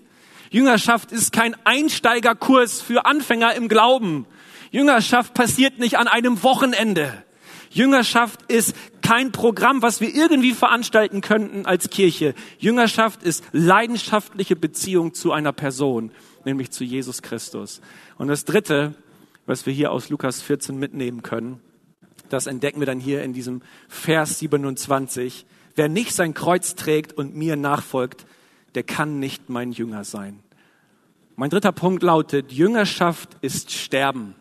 Jüngerschaft 0.52 1.12
ist 1.12 1.32
kein 1.32 1.56
Einsteigerkurs 1.64 2.82
für 2.82 3.06
Anfänger 3.06 3.56
im 3.56 3.70
Glauben. 3.70 4.28
Jüngerschaft 4.70 5.34
passiert 5.34 5.80
nicht 5.80 5.98
an 5.98 6.08
einem 6.08 6.44
Wochenende. 6.44 7.24
Jüngerschaft 7.72 8.44
ist 8.52 8.76
kein 9.02 9.32
Programm, 9.32 9.82
was 9.82 10.00
wir 10.00 10.14
irgendwie 10.14 10.54
veranstalten 10.54 11.22
könnten 11.22 11.66
als 11.66 11.90
Kirche. 11.90 12.36
Jüngerschaft 12.60 13.24
ist 13.24 13.44
leidenschaftliche 13.52 14.56
Beziehung 14.56 15.14
zu 15.14 15.32
einer 15.32 15.54
Person, 15.54 16.12
nämlich 16.46 16.70
zu 16.70 16.84
Jesus 16.84 17.22
Christus. 17.24 17.82
Und 18.18 18.28
das 18.28 18.46
Dritte, 18.46 18.94
was 19.46 19.66
wir 19.66 19.74
hier 19.74 19.92
aus 19.92 20.10
Lukas 20.10 20.42
14 20.42 20.78
mitnehmen 20.78 21.22
können. 21.22 21.60
Das 22.30 22.48
entdecken 22.48 22.80
wir 22.80 22.88
dann 22.88 23.00
hier 23.00 23.24
in 23.24 23.34
diesem 23.34 23.62
Vers 23.88 24.40
27. 24.40 25.46
Wer 25.76 25.90
nicht 25.90 26.14
sein 26.14 26.34
Kreuz 26.34 26.76
trägt 26.76 27.14
und 27.14 27.36
mir 27.36 27.56
nachfolgt, 27.56 28.26
der 28.76 28.84
kann 28.84 29.20
nicht 29.20 29.50
mein 29.50 29.72
Jünger 29.72 30.04
sein. 30.04 30.40
Mein 31.36 31.50
dritter 31.50 31.72
Punkt 31.72 32.04
lautet, 32.04 32.52
Jüngerschaft 32.52 33.38
ist 33.42 33.72
Sterben, 33.72 34.36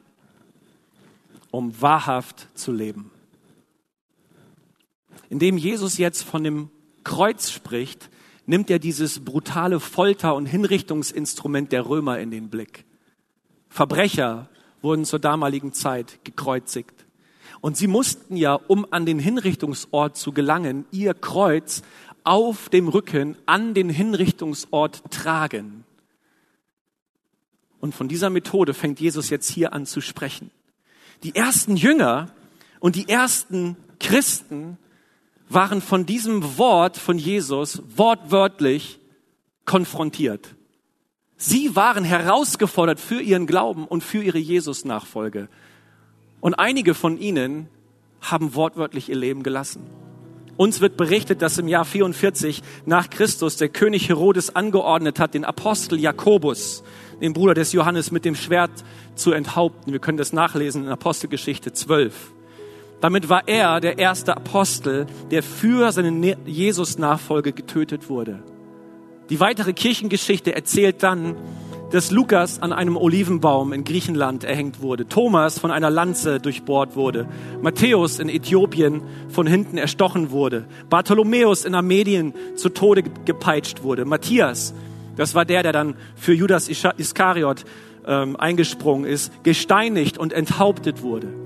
um 1.50 1.80
wahrhaft 1.80 2.48
zu 2.54 2.72
leben. 2.72 3.10
Indem 5.30 5.56
Jesus 5.56 5.96
jetzt 5.96 6.22
von 6.22 6.44
dem 6.44 6.70
Kreuz 7.04 7.50
spricht, 7.50 8.10
nimmt 8.44 8.68
er 8.70 8.78
dieses 8.78 9.24
brutale 9.24 9.80
Folter- 9.80 10.34
und 10.34 10.46
Hinrichtungsinstrument 10.46 11.72
der 11.72 11.86
Römer 11.86 12.18
in 12.18 12.30
den 12.30 12.50
Blick. 12.50 12.84
Verbrecher, 13.70 14.50
wurden 14.82 15.04
zur 15.04 15.18
damaligen 15.18 15.72
Zeit 15.72 16.24
gekreuzigt. 16.24 17.06
Und 17.60 17.76
sie 17.76 17.86
mussten 17.86 18.36
ja, 18.36 18.54
um 18.54 18.86
an 18.90 19.06
den 19.06 19.18
Hinrichtungsort 19.18 20.16
zu 20.16 20.32
gelangen, 20.32 20.84
ihr 20.90 21.14
Kreuz 21.14 21.82
auf 22.24 22.68
dem 22.68 22.88
Rücken 22.88 23.36
an 23.46 23.74
den 23.74 23.88
Hinrichtungsort 23.88 25.02
tragen. 25.10 25.84
Und 27.80 27.94
von 27.94 28.08
dieser 28.08 28.30
Methode 28.30 28.74
fängt 28.74 29.00
Jesus 29.00 29.30
jetzt 29.30 29.48
hier 29.48 29.72
an 29.72 29.86
zu 29.86 30.00
sprechen. 30.00 30.50
Die 31.22 31.34
ersten 31.34 31.76
Jünger 31.76 32.30
und 32.80 32.96
die 32.96 33.08
ersten 33.08 33.76
Christen 33.98 34.78
waren 35.48 35.80
von 35.80 36.06
diesem 36.06 36.58
Wort 36.58 36.96
von 36.96 37.18
Jesus 37.18 37.82
wortwörtlich 37.96 38.98
konfrontiert. 39.64 40.54
Sie 41.44 41.74
waren 41.74 42.04
herausgefordert 42.04 43.00
für 43.00 43.20
ihren 43.20 43.48
Glauben 43.48 43.88
und 43.88 44.04
für 44.04 44.22
ihre 44.22 44.38
Jesus-Nachfolge. 44.38 45.48
Und 46.40 46.54
einige 46.54 46.94
von 46.94 47.18
ihnen 47.18 47.66
haben 48.20 48.54
wortwörtlich 48.54 49.08
ihr 49.08 49.16
Leben 49.16 49.42
gelassen. 49.42 49.82
Uns 50.56 50.80
wird 50.80 50.96
berichtet, 50.96 51.42
dass 51.42 51.58
im 51.58 51.66
Jahr 51.66 51.84
44 51.84 52.62
nach 52.86 53.10
Christus 53.10 53.56
der 53.56 53.70
König 53.70 54.08
Herodes 54.08 54.54
angeordnet 54.54 55.18
hat, 55.18 55.34
den 55.34 55.44
Apostel 55.44 55.98
Jakobus, 55.98 56.84
den 57.20 57.32
Bruder 57.32 57.54
des 57.54 57.72
Johannes, 57.72 58.12
mit 58.12 58.24
dem 58.24 58.36
Schwert 58.36 58.84
zu 59.16 59.32
enthaupten. 59.32 59.90
Wir 59.90 59.98
können 59.98 60.18
das 60.18 60.32
nachlesen 60.32 60.84
in 60.84 60.90
Apostelgeschichte 60.90 61.72
12. 61.72 62.14
Damit 63.00 63.28
war 63.28 63.48
er 63.48 63.80
der 63.80 63.98
erste 63.98 64.36
Apostel, 64.36 65.06
der 65.32 65.42
für 65.42 65.90
seine 65.90 66.36
Jesus-Nachfolge 66.46 67.52
getötet 67.52 68.08
wurde. 68.08 68.44
Die 69.32 69.40
weitere 69.40 69.72
Kirchengeschichte 69.72 70.54
erzählt 70.54 71.02
dann, 71.02 71.36
dass 71.90 72.10
Lukas 72.10 72.60
an 72.60 72.70
einem 72.70 72.98
Olivenbaum 72.98 73.72
in 73.72 73.82
Griechenland 73.82 74.44
erhängt 74.44 74.82
wurde, 74.82 75.08
Thomas 75.08 75.58
von 75.58 75.70
einer 75.70 75.88
Lanze 75.88 76.38
durchbohrt 76.38 76.96
wurde, 76.96 77.26
Matthäus 77.62 78.18
in 78.18 78.28
Äthiopien 78.28 79.00
von 79.30 79.46
hinten 79.46 79.78
erstochen 79.78 80.32
wurde, 80.32 80.66
Bartholomäus 80.90 81.64
in 81.64 81.74
Armenien 81.74 82.34
zu 82.56 82.68
Tode 82.68 83.04
gepeitscht 83.24 83.82
wurde, 83.82 84.04
Matthias, 84.04 84.74
das 85.16 85.34
war 85.34 85.46
der, 85.46 85.62
der 85.62 85.72
dann 85.72 85.94
für 86.14 86.34
Judas 86.34 86.68
Iskariot 86.68 87.64
ähm, 88.06 88.36
eingesprungen 88.36 89.06
ist, 89.06 89.32
gesteinigt 89.44 90.18
und 90.18 90.34
enthauptet 90.34 91.00
wurde. 91.00 91.41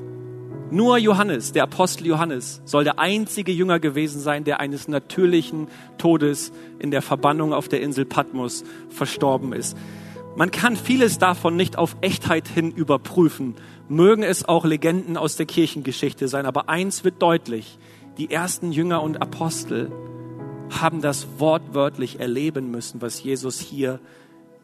Nur 0.71 0.99
Johannes, 0.99 1.53
der 1.53 1.63
Apostel 1.63 2.07
Johannes, 2.09 2.61
soll 2.65 2.83
der 2.83 2.99
einzige 2.99 3.53
Jünger 3.53 3.79
gewesen 3.79 4.21
sein, 4.21 4.43
der 4.43 4.59
eines 4.59 4.89
natürlichen 4.89 5.69
Todes 5.97 6.51
in 6.81 6.91
der 6.91 7.03
Verbannung 7.03 7.53
auf 7.53 7.69
der 7.69 7.81
Insel 7.83 8.05
Patmos 8.05 8.65
verstorben 8.89 9.53
ist. 9.53 9.77
Man 10.35 10.51
kann 10.51 10.75
vieles 10.75 11.19
davon 11.19 11.55
nicht 11.55 11.79
auf 11.79 11.97
Echtheit 12.01 12.49
hin 12.49 12.73
überprüfen. 12.73 13.55
Mögen 13.89 14.25
es 14.25 14.49
auch 14.49 14.65
Legenden 14.65 15.17
aus 15.17 15.37
der 15.37 15.47
Kirchengeschichte 15.47 16.27
sein. 16.27 16.47
Aber 16.47 16.69
eins 16.69 17.05
wird 17.05 17.23
deutlich. 17.23 17.79
Die 18.19 18.33
ersten 18.33 18.73
Jünger 18.73 19.03
und 19.03 19.23
Apostel 19.23 19.93
haben 20.69 21.01
das 21.01 21.29
wortwörtlich 21.39 22.19
erleben 22.19 22.73
müssen, 22.73 23.01
was 23.01 23.23
Jesus 23.23 23.61
hier 23.61 24.01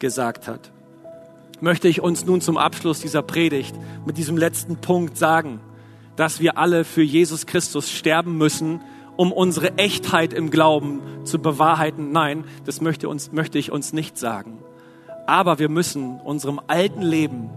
gesagt 0.00 0.48
hat. 0.48 0.72
Möchte 1.60 1.86
ich 1.86 2.00
uns 2.00 2.26
nun 2.26 2.40
zum 2.40 2.58
Abschluss 2.58 3.00
dieser 3.00 3.22
Predigt 3.22 3.76
mit 4.04 4.18
diesem 4.18 4.36
letzten 4.36 4.78
Punkt 4.78 5.16
sagen 5.16 5.60
dass 6.16 6.40
wir 6.40 6.58
alle 6.58 6.84
für 6.84 7.02
Jesus 7.02 7.46
Christus 7.46 7.90
sterben 7.90 8.36
müssen, 8.36 8.80
um 9.16 9.32
unsere 9.32 9.78
Echtheit 9.78 10.32
im 10.32 10.50
Glauben 10.50 11.00
zu 11.24 11.38
bewahrheiten. 11.38 12.12
Nein, 12.12 12.44
das 12.64 12.80
möchte, 12.80 13.08
uns, 13.08 13.32
möchte 13.32 13.58
ich 13.58 13.70
uns 13.70 13.92
nicht 13.92 14.18
sagen. 14.18 14.58
Aber 15.26 15.58
wir 15.58 15.68
müssen 15.68 16.20
unserem 16.20 16.60
alten 16.66 17.02
Leben 17.02 17.50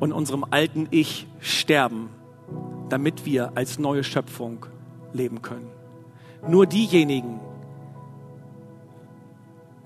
und 0.00 0.12
unserem 0.12 0.44
alten 0.50 0.88
Ich 0.90 1.26
sterben, 1.40 2.08
damit 2.88 3.24
wir 3.24 3.52
als 3.54 3.78
neue 3.78 4.04
Schöpfung 4.04 4.66
leben 5.12 5.42
können. 5.42 5.70
Nur 6.48 6.66
diejenigen, 6.66 7.40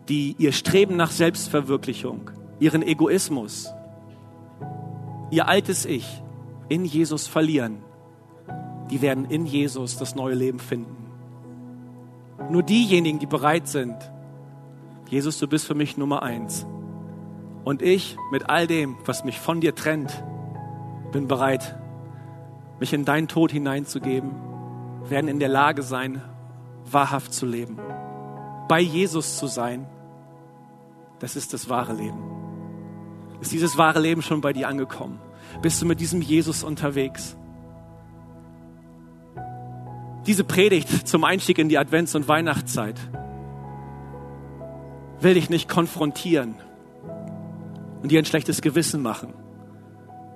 die 0.09 0.35
ihr 0.39 0.53
Streben 0.53 0.97
nach 0.97 1.11
Selbstverwirklichung, 1.11 2.31
ihren 2.59 2.83
Egoismus, 2.83 3.73
ihr 5.31 5.47
altes 5.49 5.85
Ich 5.87 6.23
in 6.69 6.85
Jesus 6.85 7.27
verlieren, 7.27 7.79
die 8.91 9.01
werden 9.03 9.25
in 9.25 9.47
Jesus 9.47 9.97
das 9.97 10.15
neue 10.15 10.35
Leben 10.35 10.59
finden. 10.59 10.97
Nur 12.51 12.63
diejenigen, 12.63 13.19
die 13.19 13.27
bereit 13.27 13.69
sind, 13.69 13.97
Jesus, 15.09 15.39
du 15.39 15.47
bist 15.47 15.67
für 15.67 15.75
mich 15.75 15.97
Nummer 15.97 16.23
eins. 16.23 16.67
Und 17.65 17.83
ich 17.83 18.17
mit 18.31 18.49
all 18.49 18.67
dem, 18.67 18.97
was 19.05 19.25
mich 19.25 19.39
von 19.39 19.61
dir 19.61 19.75
trennt, 19.75 20.23
bin 21.13 21.29
bereit, 21.29 21.77
mich 22.79 22.93
in 22.93 23.05
deinen 23.05 23.29
Tod 23.29 23.53
hineinzugeben, 23.53 24.31
werden 25.09 25.29
in 25.29 25.39
der 25.39 25.49
Lage 25.49 25.83
sein, 25.83 26.23
wahrhaft 26.91 27.35
zu 27.35 27.47
leben. 27.47 27.79
Bei 28.69 28.81
Jesus 28.81 29.39
zu 29.39 29.47
sein, 29.47 29.87
das 31.19 31.37
ist 31.37 31.53
das 31.53 31.69
wahre 31.69 31.93
Leben. 31.93 32.23
Ist 33.41 33.53
dieses 33.53 33.77
wahre 33.77 34.01
Leben 34.01 34.23
schon 34.23 34.41
bei 34.41 34.53
dir 34.53 34.69
angekommen? 34.69 35.19
Bist 35.63 35.83
du 35.83 35.87
mit 35.87 36.01
diesem 36.01 36.23
Jesus 36.23 36.63
unterwegs? 36.63 37.37
Diese 40.27 40.45
Predigt 40.45 41.09
zum 41.09 41.25
Einstieg 41.25 41.59
in 41.59 41.69
die 41.69 41.79
Advents- 41.79 42.15
und 42.15 42.29
Weihnachtszeit 42.29 42.97
will 45.21 45.35
dich 45.35 45.51
nicht 45.51 45.69
konfrontieren 45.69 46.55
und 48.03 48.11
dir 48.11 48.19
ein 48.19 48.25
schlechtes 48.25 48.61
Gewissen 48.61 49.03
machen 49.03 49.33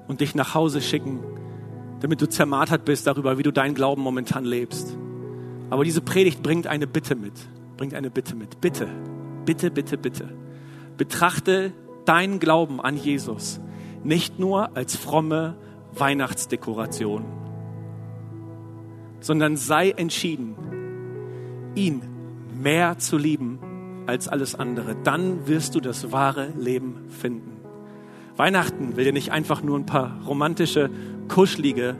und 0.09 0.20
dich 0.20 0.35
nach 0.35 0.55
Hause 0.55 0.81
schicken, 0.81 1.20
damit 2.01 2.20
du 2.20 2.29
zermartert 2.29 2.85
bist 2.85 3.07
darüber, 3.07 3.38
wie 3.38 3.42
du 3.42 3.53
deinen 3.53 3.75
Glauben 3.75 4.03
momentan 4.03 4.44
lebst. 4.44 4.97
Aber 5.70 5.85
diese 5.85 6.01
Predigt 6.01 6.42
bringt 6.42 6.66
eine 6.66 6.87
Bitte 6.87 7.14
mit, 7.14 7.35
bringt 7.77 7.94
eine 7.94 8.11
Bitte 8.11 8.35
mit. 8.35 8.61
Bitte, 8.61 8.88
bitte, 9.44 9.70
bitte, 9.70 9.99
bitte. 9.99 10.29
Betrachte 10.97 11.73
deinen 12.05 12.38
Glauben 12.38 12.81
an 12.81 12.97
Jesus 12.97 13.61
nicht 14.03 14.38
nur 14.38 14.77
als 14.77 14.97
fromme 14.97 15.57
Weihnachtsdekoration, 15.92 17.25
sondern 19.25 19.57
sei 19.57 19.91
entschieden, 19.91 20.55
ihn 21.75 22.03
mehr 22.63 22.99
zu 22.99 23.17
lieben 23.17 23.59
als 24.07 24.29
alles 24.29 24.55
andere. 24.55 24.97
Dann 25.03 25.49
wirst 25.49 25.75
du 25.75 25.81
das 25.81 26.13
wahre 26.13 26.53
Leben 26.59 27.07
finden. 27.09 27.57
Weihnachten 28.37 28.97
will 28.97 29.05
dir 29.05 29.15
nicht 29.15 29.33
einfach 29.33 29.63
nur 29.63 29.79
ein 29.79 29.87
paar 29.87 30.21
romantische, 30.27 30.91
kuschelige, 31.29 31.97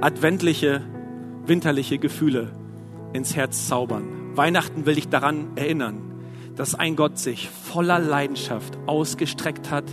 adventliche, 0.00 0.82
winterliche 1.46 1.98
Gefühle 1.98 2.50
ins 3.12 3.36
Herz 3.36 3.68
zaubern. 3.68 4.34
Weihnachten 4.34 4.84
will 4.84 4.96
dich 4.96 5.08
daran 5.08 5.56
erinnern, 5.56 6.00
dass 6.56 6.74
ein 6.74 6.96
Gott 6.96 7.18
sich 7.18 7.48
voller 7.50 8.00
Leidenschaft 8.00 8.76
ausgestreckt 8.86 9.70
hat 9.70 9.84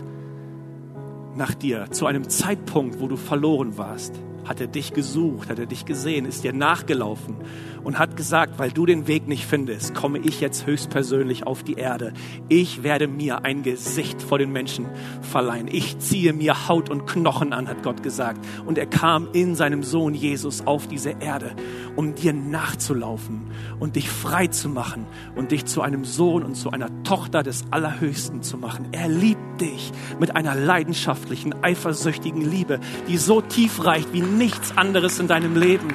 nach 1.35 1.53
dir 1.53 1.91
zu 1.91 2.07
einem 2.07 2.27
Zeitpunkt, 2.27 2.99
wo 2.99 3.07
du 3.07 3.17
verloren 3.17 3.77
warst 3.77 4.19
hat 4.45 4.61
er 4.61 4.67
dich 4.67 4.93
gesucht, 4.93 5.49
hat 5.49 5.59
er 5.59 5.65
dich 5.65 5.85
gesehen, 5.85 6.25
ist 6.25 6.43
dir 6.43 6.53
nachgelaufen 6.53 7.35
und 7.83 7.99
hat 7.99 8.17
gesagt, 8.17 8.57
weil 8.57 8.71
du 8.71 8.85
den 8.85 9.07
Weg 9.07 9.27
nicht 9.27 9.45
findest, 9.45 9.93
komme 9.93 10.19
ich 10.19 10.41
jetzt 10.41 10.65
höchstpersönlich 10.65 11.45
auf 11.45 11.63
die 11.63 11.75
Erde. 11.75 12.13
Ich 12.49 12.83
werde 12.83 13.07
mir 13.07 13.45
ein 13.45 13.63
Gesicht 13.63 14.21
vor 14.21 14.39
den 14.39 14.51
Menschen 14.51 14.87
verleihen. 15.21 15.67
Ich 15.71 15.99
ziehe 15.99 16.33
mir 16.33 16.67
Haut 16.67 16.89
und 16.89 17.05
Knochen 17.05 17.53
an, 17.53 17.67
hat 17.67 17.83
Gott 17.83 18.01
gesagt. 18.03 18.43
Und 18.65 18.77
er 18.77 18.87
kam 18.87 19.29
in 19.33 19.55
seinem 19.55 19.83
Sohn 19.83 20.13
Jesus 20.13 20.65
auf 20.65 20.87
diese 20.87 21.15
Erde, 21.19 21.55
um 21.95 22.15
dir 22.15 22.33
nachzulaufen 22.33 23.51
und 23.79 23.95
dich 23.95 24.09
frei 24.09 24.47
zu 24.47 24.69
machen 24.69 25.05
und 25.35 25.51
dich 25.51 25.65
zu 25.65 25.81
einem 25.81 26.05
Sohn 26.05 26.43
und 26.43 26.55
zu 26.55 26.71
einer 26.71 26.89
Tochter 27.03 27.43
des 27.43 27.65
Allerhöchsten 27.71 28.41
zu 28.41 28.57
machen. 28.57 28.87
Er 28.91 29.07
liebt 29.07 29.61
dich 29.61 29.91
mit 30.19 30.35
einer 30.35 30.55
leidenschaftlichen, 30.55 31.63
eifersüchtigen 31.63 32.41
Liebe, 32.41 32.79
die 33.07 33.17
so 33.17 33.41
tief 33.41 33.85
reicht 33.85 34.11
wie 34.13 34.21
nichts 34.37 34.77
anderes 34.77 35.19
in 35.19 35.27
deinem 35.27 35.55
Leben. 35.55 35.87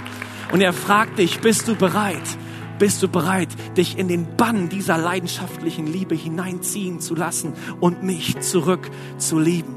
Und 0.52 0.60
er 0.60 0.72
fragt 0.72 1.18
dich, 1.18 1.40
bist 1.40 1.68
du 1.68 1.76
bereit? 1.76 2.22
Bist 2.78 3.02
du 3.02 3.08
bereit, 3.08 3.50
dich 3.76 3.98
in 3.98 4.08
den 4.08 4.36
Bann 4.36 4.70
dieser 4.70 4.96
leidenschaftlichen 4.96 5.86
Liebe 5.86 6.14
hineinziehen 6.14 7.00
zu 7.00 7.14
lassen 7.14 7.52
und 7.78 8.02
mich 8.02 8.40
zurück 8.40 8.90
zu 9.18 9.38
lieben? 9.38 9.74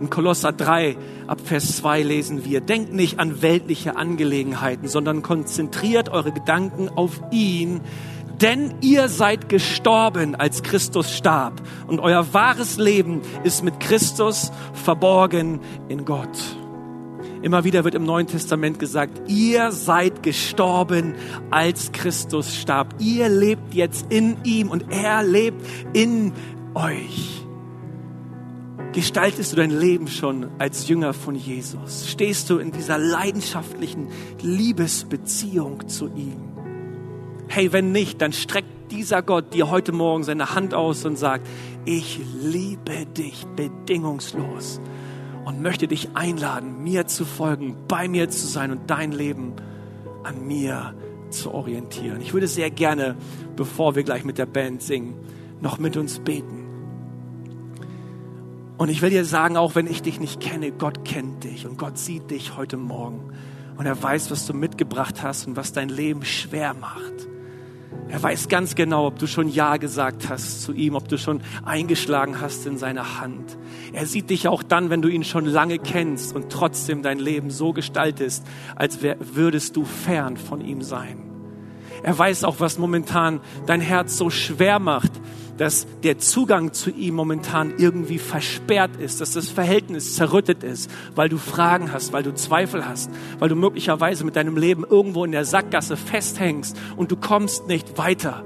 In 0.00 0.10
Kolosser 0.10 0.50
3 0.50 0.96
ab 1.26 1.40
Vers 1.44 1.76
2 1.76 2.02
lesen 2.02 2.44
wir, 2.44 2.60
denkt 2.60 2.92
nicht 2.92 3.18
an 3.18 3.42
weltliche 3.42 3.96
Angelegenheiten, 3.96 4.88
sondern 4.88 5.22
konzentriert 5.22 6.08
eure 6.08 6.32
Gedanken 6.32 6.88
auf 6.88 7.20
ihn, 7.30 7.82
denn 8.40 8.74
ihr 8.80 9.08
seid 9.08 9.48
gestorben, 9.48 10.34
als 10.34 10.62
Christus 10.62 11.14
starb 11.14 11.60
und 11.86 12.00
euer 12.00 12.32
wahres 12.32 12.78
Leben 12.78 13.20
ist 13.44 13.62
mit 13.62 13.78
Christus 13.78 14.50
verborgen 14.72 15.60
in 15.88 16.06
Gott. 16.06 16.59
Immer 17.42 17.64
wieder 17.64 17.84
wird 17.84 17.94
im 17.94 18.04
Neuen 18.04 18.26
Testament 18.26 18.78
gesagt, 18.78 19.30
ihr 19.30 19.72
seid 19.72 20.22
gestorben, 20.22 21.14
als 21.50 21.90
Christus 21.92 22.54
starb. 22.54 22.94
Ihr 22.98 23.30
lebt 23.30 23.72
jetzt 23.72 24.12
in 24.12 24.36
ihm 24.44 24.68
und 24.68 24.92
er 24.92 25.22
lebt 25.22 25.64
in 25.94 26.32
euch. 26.74 27.46
Gestaltest 28.92 29.52
du 29.52 29.56
dein 29.56 29.70
Leben 29.70 30.08
schon 30.08 30.48
als 30.58 30.88
Jünger 30.88 31.14
von 31.14 31.34
Jesus? 31.34 32.10
Stehst 32.10 32.50
du 32.50 32.58
in 32.58 32.72
dieser 32.72 32.98
leidenschaftlichen 32.98 34.08
Liebesbeziehung 34.42 35.88
zu 35.88 36.08
ihm? 36.08 36.36
Hey, 37.48 37.72
wenn 37.72 37.90
nicht, 37.90 38.20
dann 38.20 38.34
streckt 38.34 38.90
dieser 38.90 39.22
Gott 39.22 39.54
dir 39.54 39.70
heute 39.70 39.92
Morgen 39.92 40.24
seine 40.24 40.54
Hand 40.54 40.74
aus 40.74 41.06
und 41.06 41.16
sagt, 41.16 41.46
ich 41.86 42.20
liebe 42.42 43.06
dich 43.06 43.46
bedingungslos 43.56 44.80
und 45.50 45.62
möchte 45.62 45.88
dich 45.88 46.10
einladen, 46.14 46.84
mir 46.84 47.08
zu 47.08 47.24
folgen, 47.24 47.74
bei 47.88 48.06
mir 48.06 48.30
zu 48.30 48.46
sein 48.46 48.70
und 48.70 48.88
dein 48.88 49.10
Leben 49.10 49.54
an 50.22 50.46
mir 50.46 50.94
zu 51.30 51.52
orientieren. 51.52 52.20
Ich 52.20 52.32
würde 52.32 52.46
sehr 52.46 52.70
gerne, 52.70 53.16
bevor 53.56 53.96
wir 53.96 54.04
gleich 54.04 54.24
mit 54.24 54.38
der 54.38 54.46
Band 54.46 54.80
singen, 54.80 55.14
noch 55.60 55.78
mit 55.78 55.96
uns 55.96 56.20
beten. 56.20 56.66
Und 58.78 58.90
ich 58.90 59.02
will 59.02 59.10
dir 59.10 59.24
sagen, 59.24 59.56
auch 59.56 59.74
wenn 59.74 59.88
ich 59.88 60.02
dich 60.02 60.20
nicht 60.20 60.40
kenne, 60.40 60.70
Gott 60.70 61.04
kennt 61.04 61.42
dich 61.42 61.66
und 61.66 61.76
Gott 61.78 61.98
sieht 61.98 62.30
dich 62.30 62.56
heute 62.56 62.76
Morgen. 62.76 63.32
Und 63.76 63.86
er 63.86 64.00
weiß, 64.00 64.30
was 64.30 64.46
du 64.46 64.54
mitgebracht 64.54 65.20
hast 65.20 65.48
und 65.48 65.56
was 65.56 65.72
dein 65.72 65.88
Leben 65.88 66.24
schwer 66.24 66.74
macht. 66.74 67.28
Er 68.08 68.22
weiß 68.22 68.48
ganz 68.48 68.74
genau, 68.74 69.06
ob 69.06 69.18
du 69.18 69.26
schon 69.26 69.48
Ja 69.48 69.76
gesagt 69.76 70.28
hast 70.28 70.62
zu 70.62 70.72
ihm, 70.72 70.94
ob 70.94 71.08
du 71.08 71.16
schon 71.16 71.42
eingeschlagen 71.64 72.40
hast 72.40 72.66
in 72.66 72.76
seine 72.76 73.20
Hand. 73.20 73.56
Er 73.92 74.06
sieht 74.06 74.30
dich 74.30 74.48
auch 74.48 74.62
dann, 74.62 74.90
wenn 74.90 75.00
du 75.00 75.08
ihn 75.08 75.22
schon 75.22 75.44
lange 75.44 75.78
kennst 75.78 76.34
und 76.34 76.50
trotzdem 76.50 77.02
dein 77.02 77.18
Leben 77.18 77.50
so 77.50 77.72
gestaltest, 77.72 78.44
als 78.74 78.98
würdest 79.02 79.76
du 79.76 79.84
fern 79.84 80.36
von 80.36 80.60
ihm 80.60 80.82
sein. 80.82 81.30
Er 82.02 82.18
weiß 82.18 82.44
auch, 82.44 82.56
was 82.58 82.78
momentan 82.78 83.40
dein 83.66 83.80
Herz 83.80 84.16
so 84.16 84.30
schwer 84.30 84.78
macht, 84.78 85.12
dass 85.60 85.86
der 86.02 86.16
Zugang 86.18 86.72
zu 86.72 86.88
ihm 86.88 87.14
momentan 87.14 87.74
irgendwie 87.76 88.16
versperrt 88.16 88.96
ist, 88.96 89.20
dass 89.20 89.32
das 89.32 89.50
Verhältnis 89.50 90.14
zerrüttet 90.16 90.64
ist, 90.64 90.90
weil 91.14 91.28
du 91.28 91.36
Fragen 91.36 91.92
hast, 91.92 92.14
weil 92.14 92.22
du 92.22 92.32
Zweifel 92.32 92.88
hast, 92.88 93.10
weil 93.38 93.50
du 93.50 93.56
möglicherweise 93.56 94.24
mit 94.24 94.36
deinem 94.36 94.56
Leben 94.56 94.86
irgendwo 94.88 95.22
in 95.22 95.32
der 95.32 95.44
Sackgasse 95.44 95.98
festhängst 95.98 96.78
und 96.96 97.12
du 97.12 97.16
kommst 97.16 97.66
nicht 97.66 97.98
weiter. 97.98 98.42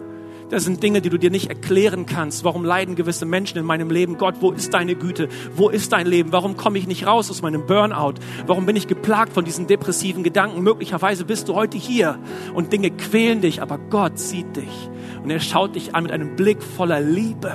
Das 0.54 0.62
sind 0.62 0.84
Dinge, 0.84 1.00
die 1.00 1.10
du 1.10 1.18
dir 1.18 1.32
nicht 1.32 1.48
erklären 1.48 2.06
kannst. 2.06 2.44
Warum 2.44 2.64
leiden 2.64 2.94
gewisse 2.94 3.26
Menschen 3.26 3.58
in 3.58 3.64
meinem 3.64 3.90
Leben? 3.90 4.18
Gott, 4.18 4.36
wo 4.38 4.52
ist 4.52 4.72
deine 4.72 4.94
Güte? 4.94 5.28
Wo 5.56 5.68
ist 5.68 5.92
dein 5.92 6.06
Leben? 6.06 6.30
Warum 6.30 6.56
komme 6.56 6.78
ich 6.78 6.86
nicht 6.86 7.08
raus 7.08 7.28
aus 7.28 7.42
meinem 7.42 7.66
Burnout? 7.66 8.20
Warum 8.46 8.64
bin 8.64 8.76
ich 8.76 8.86
geplagt 8.86 9.32
von 9.32 9.44
diesen 9.44 9.66
depressiven 9.66 10.22
Gedanken? 10.22 10.62
Möglicherweise 10.62 11.24
bist 11.24 11.48
du 11.48 11.56
heute 11.56 11.76
hier 11.76 12.20
und 12.54 12.72
Dinge 12.72 12.92
quälen 12.92 13.40
dich, 13.40 13.62
aber 13.62 13.78
Gott 13.78 14.20
sieht 14.20 14.54
dich 14.54 14.90
und 15.24 15.30
er 15.30 15.40
schaut 15.40 15.74
dich 15.74 15.96
an 15.96 16.04
mit 16.04 16.12
einem 16.12 16.36
Blick 16.36 16.62
voller 16.62 17.00
Liebe, 17.00 17.52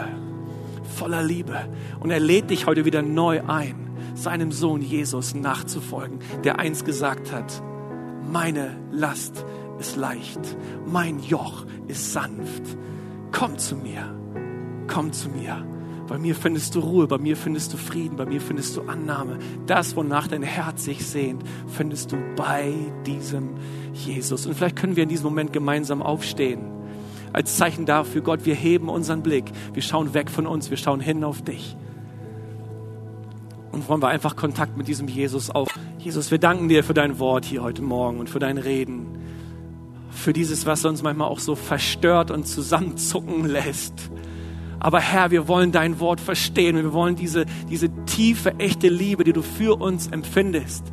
voller 0.97 1.23
Liebe. 1.23 1.69
Und 2.01 2.11
er 2.11 2.19
lädt 2.19 2.49
dich 2.49 2.67
heute 2.67 2.83
wieder 2.83 3.01
neu 3.01 3.43
ein, 3.47 3.91
seinem 4.13 4.51
Sohn 4.51 4.81
Jesus 4.81 5.35
nachzufolgen, 5.35 6.19
der 6.43 6.59
einst 6.59 6.83
gesagt 6.83 7.31
hat, 7.31 7.63
meine 8.29 8.75
Last 8.91 9.45
ist 9.79 9.95
leicht, 9.95 10.57
mein 10.85 11.19
Joch 11.19 11.65
ist 11.87 12.13
sanft. 12.13 12.63
Komm 13.31 13.57
zu 13.57 13.75
mir, 13.75 14.15
komm 14.87 15.11
zu 15.11 15.29
mir. 15.29 15.65
Bei 16.07 16.17
mir 16.17 16.33
findest 16.33 16.73
du 16.73 16.79
Ruhe, 16.79 17.05
bei 17.05 17.19
mir 17.19 17.37
findest 17.37 17.71
du 17.71 17.77
Frieden, 17.77 18.15
bei 18.17 18.25
mir 18.25 18.41
findest 18.41 18.75
du 18.75 18.81
Annahme. 18.81 19.37
Das, 19.67 19.95
wonach 19.95 20.27
dein 20.27 20.41
Herz 20.41 20.85
sich 20.85 21.05
sehnt, 21.05 21.43
findest 21.67 22.11
du 22.11 22.17
bei 22.35 22.73
diesem 23.05 23.51
Jesus. 23.93 24.47
Und 24.47 24.55
vielleicht 24.55 24.75
können 24.75 24.95
wir 24.95 25.03
in 25.03 25.09
diesem 25.09 25.25
Moment 25.25 25.53
gemeinsam 25.53 26.01
aufstehen 26.01 26.79
als 27.33 27.57
Zeichen 27.57 27.85
dafür, 27.85 28.21
Gott, 28.21 28.45
wir 28.45 28.55
heben 28.55 28.89
unseren 28.89 29.21
Blick, 29.21 29.51
wir 29.73 29.81
schauen 29.81 30.13
weg 30.13 30.29
von 30.29 30.47
uns, 30.47 30.69
wir 30.69 30.77
schauen 30.77 30.99
hin 30.99 31.23
auf 31.23 31.41
dich. 31.41 31.75
Und 33.71 33.87
wollen 33.87 34.01
wir 34.01 34.07
einfach 34.07 34.35
Kontakt 34.35 34.77
mit 34.77 34.87
diesem 34.87 35.07
Jesus 35.07 35.49
auf. 35.49 35.67
Jesus, 35.99 36.31
wir 36.31 36.39
danken 36.39 36.69
dir 36.69 36.83
für 36.83 36.93
dein 36.93 37.19
Wort 37.19 37.45
hier 37.45 37.61
heute 37.61 37.81
Morgen 37.81 38.19
und 38.19 38.29
für 38.29 38.39
dein 38.39 38.57
Reden. 38.57 39.19
Für 40.11 40.33
dieses, 40.33 40.65
was 40.65 40.83
uns 40.85 41.03
manchmal 41.03 41.27
auch 41.27 41.39
so 41.39 41.55
verstört 41.55 42.31
und 42.31 42.47
zusammenzucken 42.47 43.45
lässt. 43.45 44.09
Aber 44.79 44.99
Herr, 44.99 45.31
wir 45.31 45.47
wollen 45.47 45.71
dein 45.71 45.99
Wort 45.99 46.21
verstehen 46.21 46.77
und 46.77 46.83
wir 46.83 46.93
wollen 46.93 47.15
diese, 47.15 47.45
diese 47.69 47.89
tiefe, 48.05 48.57
echte 48.59 48.87
Liebe, 48.87 49.23
die 49.23 49.33
du 49.33 49.41
für 49.41 49.79
uns 49.79 50.07
empfindest, 50.07 50.85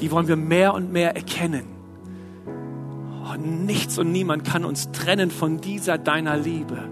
die 0.00 0.10
wollen 0.10 0.26
wir 0.26 0.36
mehr 0.36 0.74
und 0.74 0.92
mehr 0.92 1.14
erkennen. 1.14 1.66
Oh, 3.24 3.36
nichts 3.38 3.98
und 3.98 4.10
niemand 4.10 4.44
kann 4.44 4.64
uns 4.64 4.90
trennen 4.90 5.30
von 5.30 5.60
dieser 5.60 5.96
deiner 5.96 6.36
Liebe. 6.36 6.88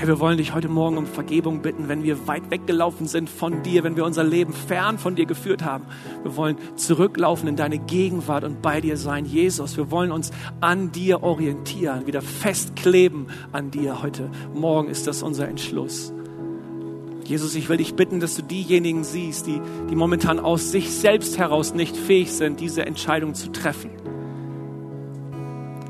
Herr, 0.00 0.08
wir 0.08 0.18
wollen 0.18 0.38
dich 0.38 0.54
heute 0.54 0.70
Morgen 0.70 0.96
um 0.96 1.04
Vergebung 1.04 1.60
bitten, 1.60 1.90
wenn 1.90 2.02
wir 2.02 2.26
weit 2.26 2.50
weggelaufen 2.50 3.06
sind 3.06 3.28
von 3.28 3.62
dir, 3.62 3.84
wenn 3.84 3.96
wir 3.96 4.06
unser 4.06 4.24
Leben 4.24 4.54
fern 4.54 4.96
von 4.96 5.14
dir 5.14 5.26
geführt 5.26 5.62
haben. 5.62 5.84
Wir 6.22 6.36
wollen 6.36 6.56
zurücklaufen 6.76 7.46
in 7.50 7.56
deine 7.56 7.76
Gegenwart 7.76 8.44
und 8.44 8.62
bei 8.62 8.80
dir 8.80 8.96
sein. 8.96 9.26
Jesus, 9.26 9.76
wir 9.76 9.90
wollen 9.90 10.10
uns 10.10 10.30
an 10.62 10.90
dir 10.90 11.22
orientieren, 11.22 12.06
wieder 12.06 12.22
festkleben 12.22 13.26
an 13.52 13.70
dir 13.70 14.02
heute. 14.02 14.30
Morgen 14.54 14.88
ist 14.88 15.06
das 15.06 15.22
unser 15.22 15.48
Entschluss. 15.48 16.14
Jesus, 17.24 17.54
ich 17.54 17.68
will 17.68 17.76
dich 17.76 17.94
bitten, 17.94 18.20
dass 18.20 18.36
du 18.36 18.42
diejenigen 18.42 19.04
siehst, 19.04 19.48
die, 19.48 19.60
die 19.90 19.96
momentan 19.96 20.40
aus 20.40 20.72
sich 20.72 20.90
selbst 20.92 21.36
heraus 21.36 21.74
nicht 21.74 21.94
fähig 21.94 22.32
sind, 22.32 22.60
diese 22.60 22.86
Entscheidung 22.86 23.34
zu 23.34 23.52
treffen, 23.52 23.90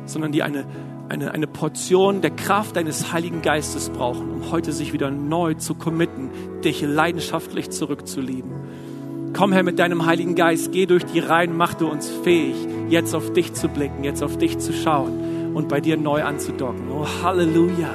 sondern 0.05 0.33
die 0.33 0.43
eine, 0.43 0.67
eine, 1.11 1.33
eine 1.33 1.49
Portion 1.49 2.21
der 2.21 2.31
Kraft 2.31 2.77
deines 2.77 3.13
Heiligen 3.13 3.43
Geistes 3.43 3.91
brauchen, 3.91 4.31
um 4.31 4.51
heute 4.53 4.73
sich 4.73 4.93
wieder 4.93 5.11
neu 5.11 5.55
zu 5.55 5.75
committen, 5.75 6.31
dich 6.65 6.83
leidenschaftlich 6.83 7.71
zurückzulieben. 7.71 9.33
Komm, 9.37 9.53
Herr, 9.53 9.65
mit 9.65 9.79
deinem 9.79 10.07
Heiligen 10.07 10.37
Geist, 10.37 10.71
geh 10.73 10.87
durch 10.87 11.05
die 11.05 11.19
Reihen, 11.19 11.57
mach 11.57 11.75
du 11.75 11.89
uns 11.89 12.09
fähig, 12.09 12.55
jetzt 12.89 13.15
auf 13.15 13.33
dich 13.33 13.55
zu 13.55 13.69
blicken, 13.69 14.05
jetzt 14.05 14.23
auf 14.23 14.39
dich 14.39 14.59
zu 14.59 14.73
schauen 14.73 15.53
und 15.55 15.69
bei 15.69 15.81
dir 15.81 15.97
neu 15.97 16.23
anzudocken. 16.23 16.91
Oh, 16.93 17.07
Halleluja. 17.23 17.91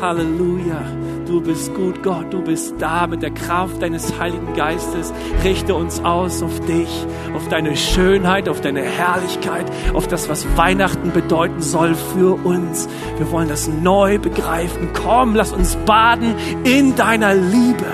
Halleluja. 0.00 0.80
Du 1.26 1.40
bist 1.40 1.74
gut, 1.74 2.02
Gott. 2.02 2.32
Du 2.32 2.42
bist 2.42 2.74
da 2.78 3.06
mit 3.06 3.22
der 3.22 3.30
Kraft 3.30 3.80
deines 3.80 4.18
Heiligen 4.18 4.52
Geistes. 4.54 5.12
Richte 5.42 5.74
uns 5.74 6.04
aus 6.04 6.42
auf 6.42 6.60
dich, 6.66 7.06
auf 7.34 7.48
deine 7.48 7.76
Schönheit, 7.76 8.46
auf 8.46 8.60
deine 8.60 8.82
Herrlichkeit, 8.82 9.64
auf 9.94 10.06
das, 10.06 10.28
was 10.28 10.46
Weihnachten 10.56 11.12
bedeuten 11.12 11.62
soll 11.62 11.94
für 11.94 12.34
uns. 12.44 12.88
Wir 13.16 13.30
wollen 13.30 13.48
das 13.48 13.68
neu 13.68 14.18
begreifen. 14.18 14.90
Komm, 14.92 15.34
lass 15.34 15.52
uns 15.52 15.76
baden 15.86 16.34
in 16.64 16.94
deiner 16.94 17.34
Liebe, 17.34 17.86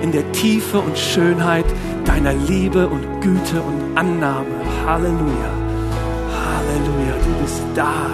in 0.00 0.12
der 0.12 0.30
Tiefe 0.30 0.78
und 0.78 0.96
Schönheit 0.96 1.66
deiner 2.04 2.34
Liebe 2.34 2.86
und 2.86 3.20
Güte 3.20 3.60
und 3.62 3.98
Annahme. 3.98 4.46
Halleluja. 4.86 5.50
Halleluja. 6.46 7.14
Du 7.24 7.42
bist 7.42 7.62
da. 7.74 8.10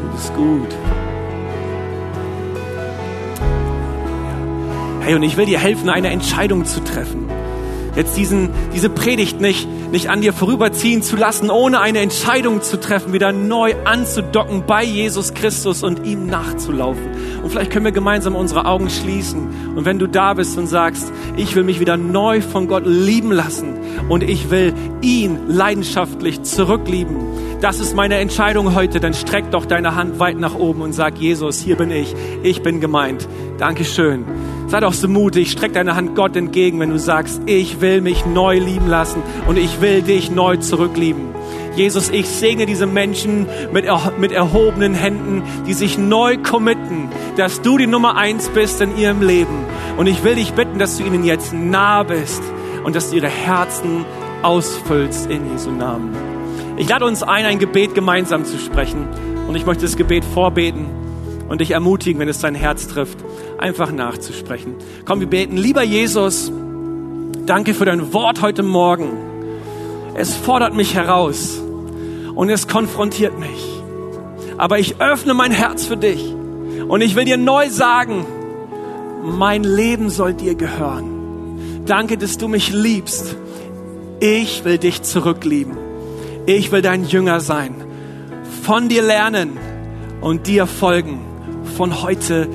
Du 0.00 0.16
bist 0.16 0.34
gut. 0.34 0.91
Hey, 5.04 5.16
und 5.16 5.24
ich 5.24 5.36
will 5.36 5.46
dir 5.46 5.58
helfen, 5.58 5.88
eine 5.88 6.10
Entscheidung 6.10 6.64
zu 6.64 6.78
treffen. 6.78 7.28
Jetzt 7.96 8.16
diesen, 8.16 8.50
diese 8.72 8.88
Predigt 8.88 9.40
nicht, 9.40 9.66
nicht 9.90 10.08
an 10.08 10.20
dir 10.20 10.32
vorüberziehen 10.32 11.02
zu 11.02 11.16
lassen, 11.16 11.50
ohne 11.50 11.80
eine 11.80 11.98
Entscheidung 11.98 12.62
zu 12.62 12.78
treffen, 12.78 13.12
wieder 13.12 13.32
neu 13.32 13.74
anzudocken 13.84 14.62
bei 14.64 14.84
Jesus 14.84 15.34
Christus 15.34 15.82
und 15.82 16.06
ihm 16.06 16.26
nachzulaufen. 16.26 17.02
Und 17.42 17.50
vielleicht 17.50 17.72
können 17.72 17.84
wir 17.84 17.90
gemeinsam 17.90 18.36
unsere 18.36 18.64
Augen 18.64 18.90
schließen. 18.90 19.74
Und 19.74 19.84
wenn 19.84 19.98
du 19.98 20.06
da 20.06 20.34
bist 20.34 20.56
und 20.56 20.68
sagst, 20.68 21.12
ich 21.36 21.56
will 21.56 21.64
mich 21.64 21.80
wieder 21.80 21.96
neu 21.96 22.40
von 22.40 22.68
Gott 22.68 22.84
lieben 22.86 23.32
lassen 23.32 23.74
und 24.08 24.22
ich 24.22 24.52
will 24.52 24.72
ihn 25.00 25.48
leidenschaftlich 25.48 26.44
zurücklieben, 26.44 27.16
das 27.62 27.78
ist 27.78 27.94
meine 27.94 28.16
Entscheidung 28.16 28.74
heute, 28.74 28.98
dann 28.98 29.14
streck 29.14 29.52
doch 29.52 29.66
deine 29.66 29.94
Hand 29.94 30.18
weit 30.18 30.36
nach 30.36 30.56
oben 30.56 30.82
und 30.82 30.92
sag, 30.92 31.18
Jesus, 31.18 31.60
hier 31.60 31.76
bin 31.76 31.92
ich, 31.92 32.12
ich 32.42 32.62
bin 32.62 32.80
gemeint. 32.80 33.28
Dankeschön. 33.58 34.24
Sei 34.66 34.80
doch 34.80 34.92
so 34.92 35.06
mutig, 35.06 35.52
streck 35.52 35.72
deine 35.72 35.94
Hand 35.94 36.16
Gott 36.16 36.34
entgegen, 36.34 36.80
wenn 36.80 36.90
du 36.90 36.98
sagst, 36.98 37.40
ich 37.46 37.80
will 37.80 38.00
mich 38.00 38.26
neu 38.26 38.58
lieben 38.58 38.88
lassen 38.88 39.22
und 39.46 39.58
ich 39.58 39.80
will 39.80 40.02
dich 40.02 40.30
neu 40.30 40.56
zurücklieben. 40.56 41.28
Jesus, 41.76 42.10
ich 42.10 42.28
segne 42.28 42.66
diese 42.66 42.86
Menschen 42.86 43.46
mit, 43.72 43.86
mit 44.18 44.32
erhobenen 44.32 44.94
Händen, 44.94 45.44
die 45.66 45.74
sich 45.74 45.96
neu 45.96 46.38
committen, 46.38 47.10
dass 47.36 47.62
du 47.62 47.78
die 47.78 47.86
Nummer 47.86 48.16
eins 48.16 48.48
bist 48.48 48.80
in 48.80 48.96
ihrem 48.98 49.22
Leben. 49.22 49.64
Und 49.96 50.08
ich 50.08 50.24
will 50.24 50.34
dich 50.34 50.52
bitten, 50.54 50.80
dass 50.80 50.98
du 50.98 51.04
ihnen 51.04 51.22
jetzt 51.22 51.52
nah 51.52 52.02
bist 52.02 52.42
und 52.82 52.96
dass 52.96 53.10
du 53.10 53.16
ihre 53.16 53.28
Herzen 53.28 54.04
ausfüllst 54.42 55.30
in 55.30 55.50
Jesu 55.52 55.70
Namen. 55.70 56.41
Ich 56.82 56.88
lade 56.88 57.04
uns 57.04 57.22
ein, 57.22 57.44
ein 57.44 57.60
Gebet 57.60 57.94
gemeinsam 57.94 58.44
zu 58.44 58.58
sprechen. 58.58 59.06
Und 59.46 59.54
ich 59.54 59.64
möchte 59.64 59.84
das 59.84 59.96
Gebet 59.96 60.24
vorbeten 60.24 60.86
und 61.48 61.60
dich 61.60 61.70
ermutigen, 61.70 62.18
wenn 62.18 62.28
es 62.28 62.40
dein 62.40 62.56
Herz 62.56 62.88
trifft, 62.88 63.18
einfach 63.56 63.92
nachzusprechen. 63.92 64.74
Komm, 65.04 65.20
wir 65.20 65.28
beten. 65.28 65.56
Lieber 65.56 65.84
Jesus, 65.84 66.50
danke 67.46 67.74
für 67.74 67.84
dein 67.84 68.12
Wort 68.12 68.42
heute 68.42 68.64
Morgen. 68.64 69.12
Es 70.16 70.34
fordert 70.34 70.74
mich 70.74 70.96
heraus 70.96 71.62
und 72.34 72.50
es 72.50 72.66
konfrontiert 72.66 73.38
mich. 73.38 73.80
Aber 74.58 74.80
ich 74.80 75.00
öffne 75.00 75.34
mein 75.34 75.52
Herz 75.52 75.86
für 75.86 75.96
dich 75.96 76.34
und 76.88 77.00
ich 77.00 77.14
will 77.14 77.26
dir 77.26 77.36
neu 77.36 77.70
sagen, 77.70 78.26
mein 79.22 79.62
Leben 79.62 80.10
soll 80.10 80.34
dir 80.34 80.56
gehören. 80.56 81.84
Danke, 81.86 82.18
dass 82.18 82.38
du 82.38 82.48
mich 82.48 82.72
liebst. 82.72 83.36
Ich 84.18 84.64
will 84.64 84.78
dich 84.78 85.02
zurücklieben. 85.02 85.91
Ich 86.46 86.72
will 86.72 86.82
dein 86.82 87.04
Jünger 87.04 87.40
sein, 87.40 87.72
von 88.62 88.88
dir 88.88 89.02
lernen 89.02 89.56
und 90.20 90.48
dir 90.48 90.66
folgen 90.66 91.20
von 91.76 92.02
heute 92.02 92.48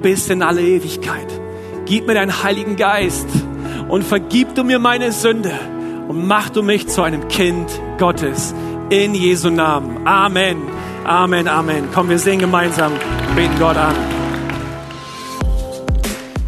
bis 0.00 0.30
in 0.30 0.42
alle 0.42 0.62
Ewigkeit. 0.62 1.26
Gib 1.84 2.06
mir 2.06 2.14
deinen 2.14 2.42
Heiligen 2.42 2.76
Geist 2.76 3.26
und 3.88 4.02
vergib 4.02 4.54
du 4.54 4.64
mir 4.64 4.78
meine 4.78 5.12
Sünde 5.12 5.52
und 6.08 6.26
mach 6.26 6.48
du 6.48 6.62
mich 6.62 6.88
zu 6.88 7.02
einem 7.02 7.28
Kind 7.28 7.68
Gottes. 7.98 8.54
In 8.88 9.14
Jesu 9.14 9.50
Namen. 9.50 10.06
Amen. 10.06 10.62
Amen, 11.04 11.46
Amen. 11.46 11.88
Komm, 11.92 12.08
wir 12.08 12.18
singen 12.18 12.40
gemeinsam, 12.40 12.92
beten 13.36 13.58
Gott 13.58 13.76
an. 13.76 13.94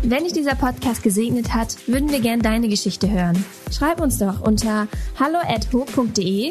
Wenn 0.02 0.24
dich 0.24 0.32
dieser 0.32 0.54
Podcast 0.54 1.02
gesegnet 1.02 1.52
hat, 1.52 1.76
würden 1.86 2.10
wir 2.10 2.20
gern 2.20 2.40
deine 2.40 2.68
Geschichte 2.68 3.10
hören. 3.10 3.44
Schreib 3.70 4.00
uns 4.00 4.18
doch 4.18 4.40
unter 4.40 4.86
hallo@ho.de 5.18 6.50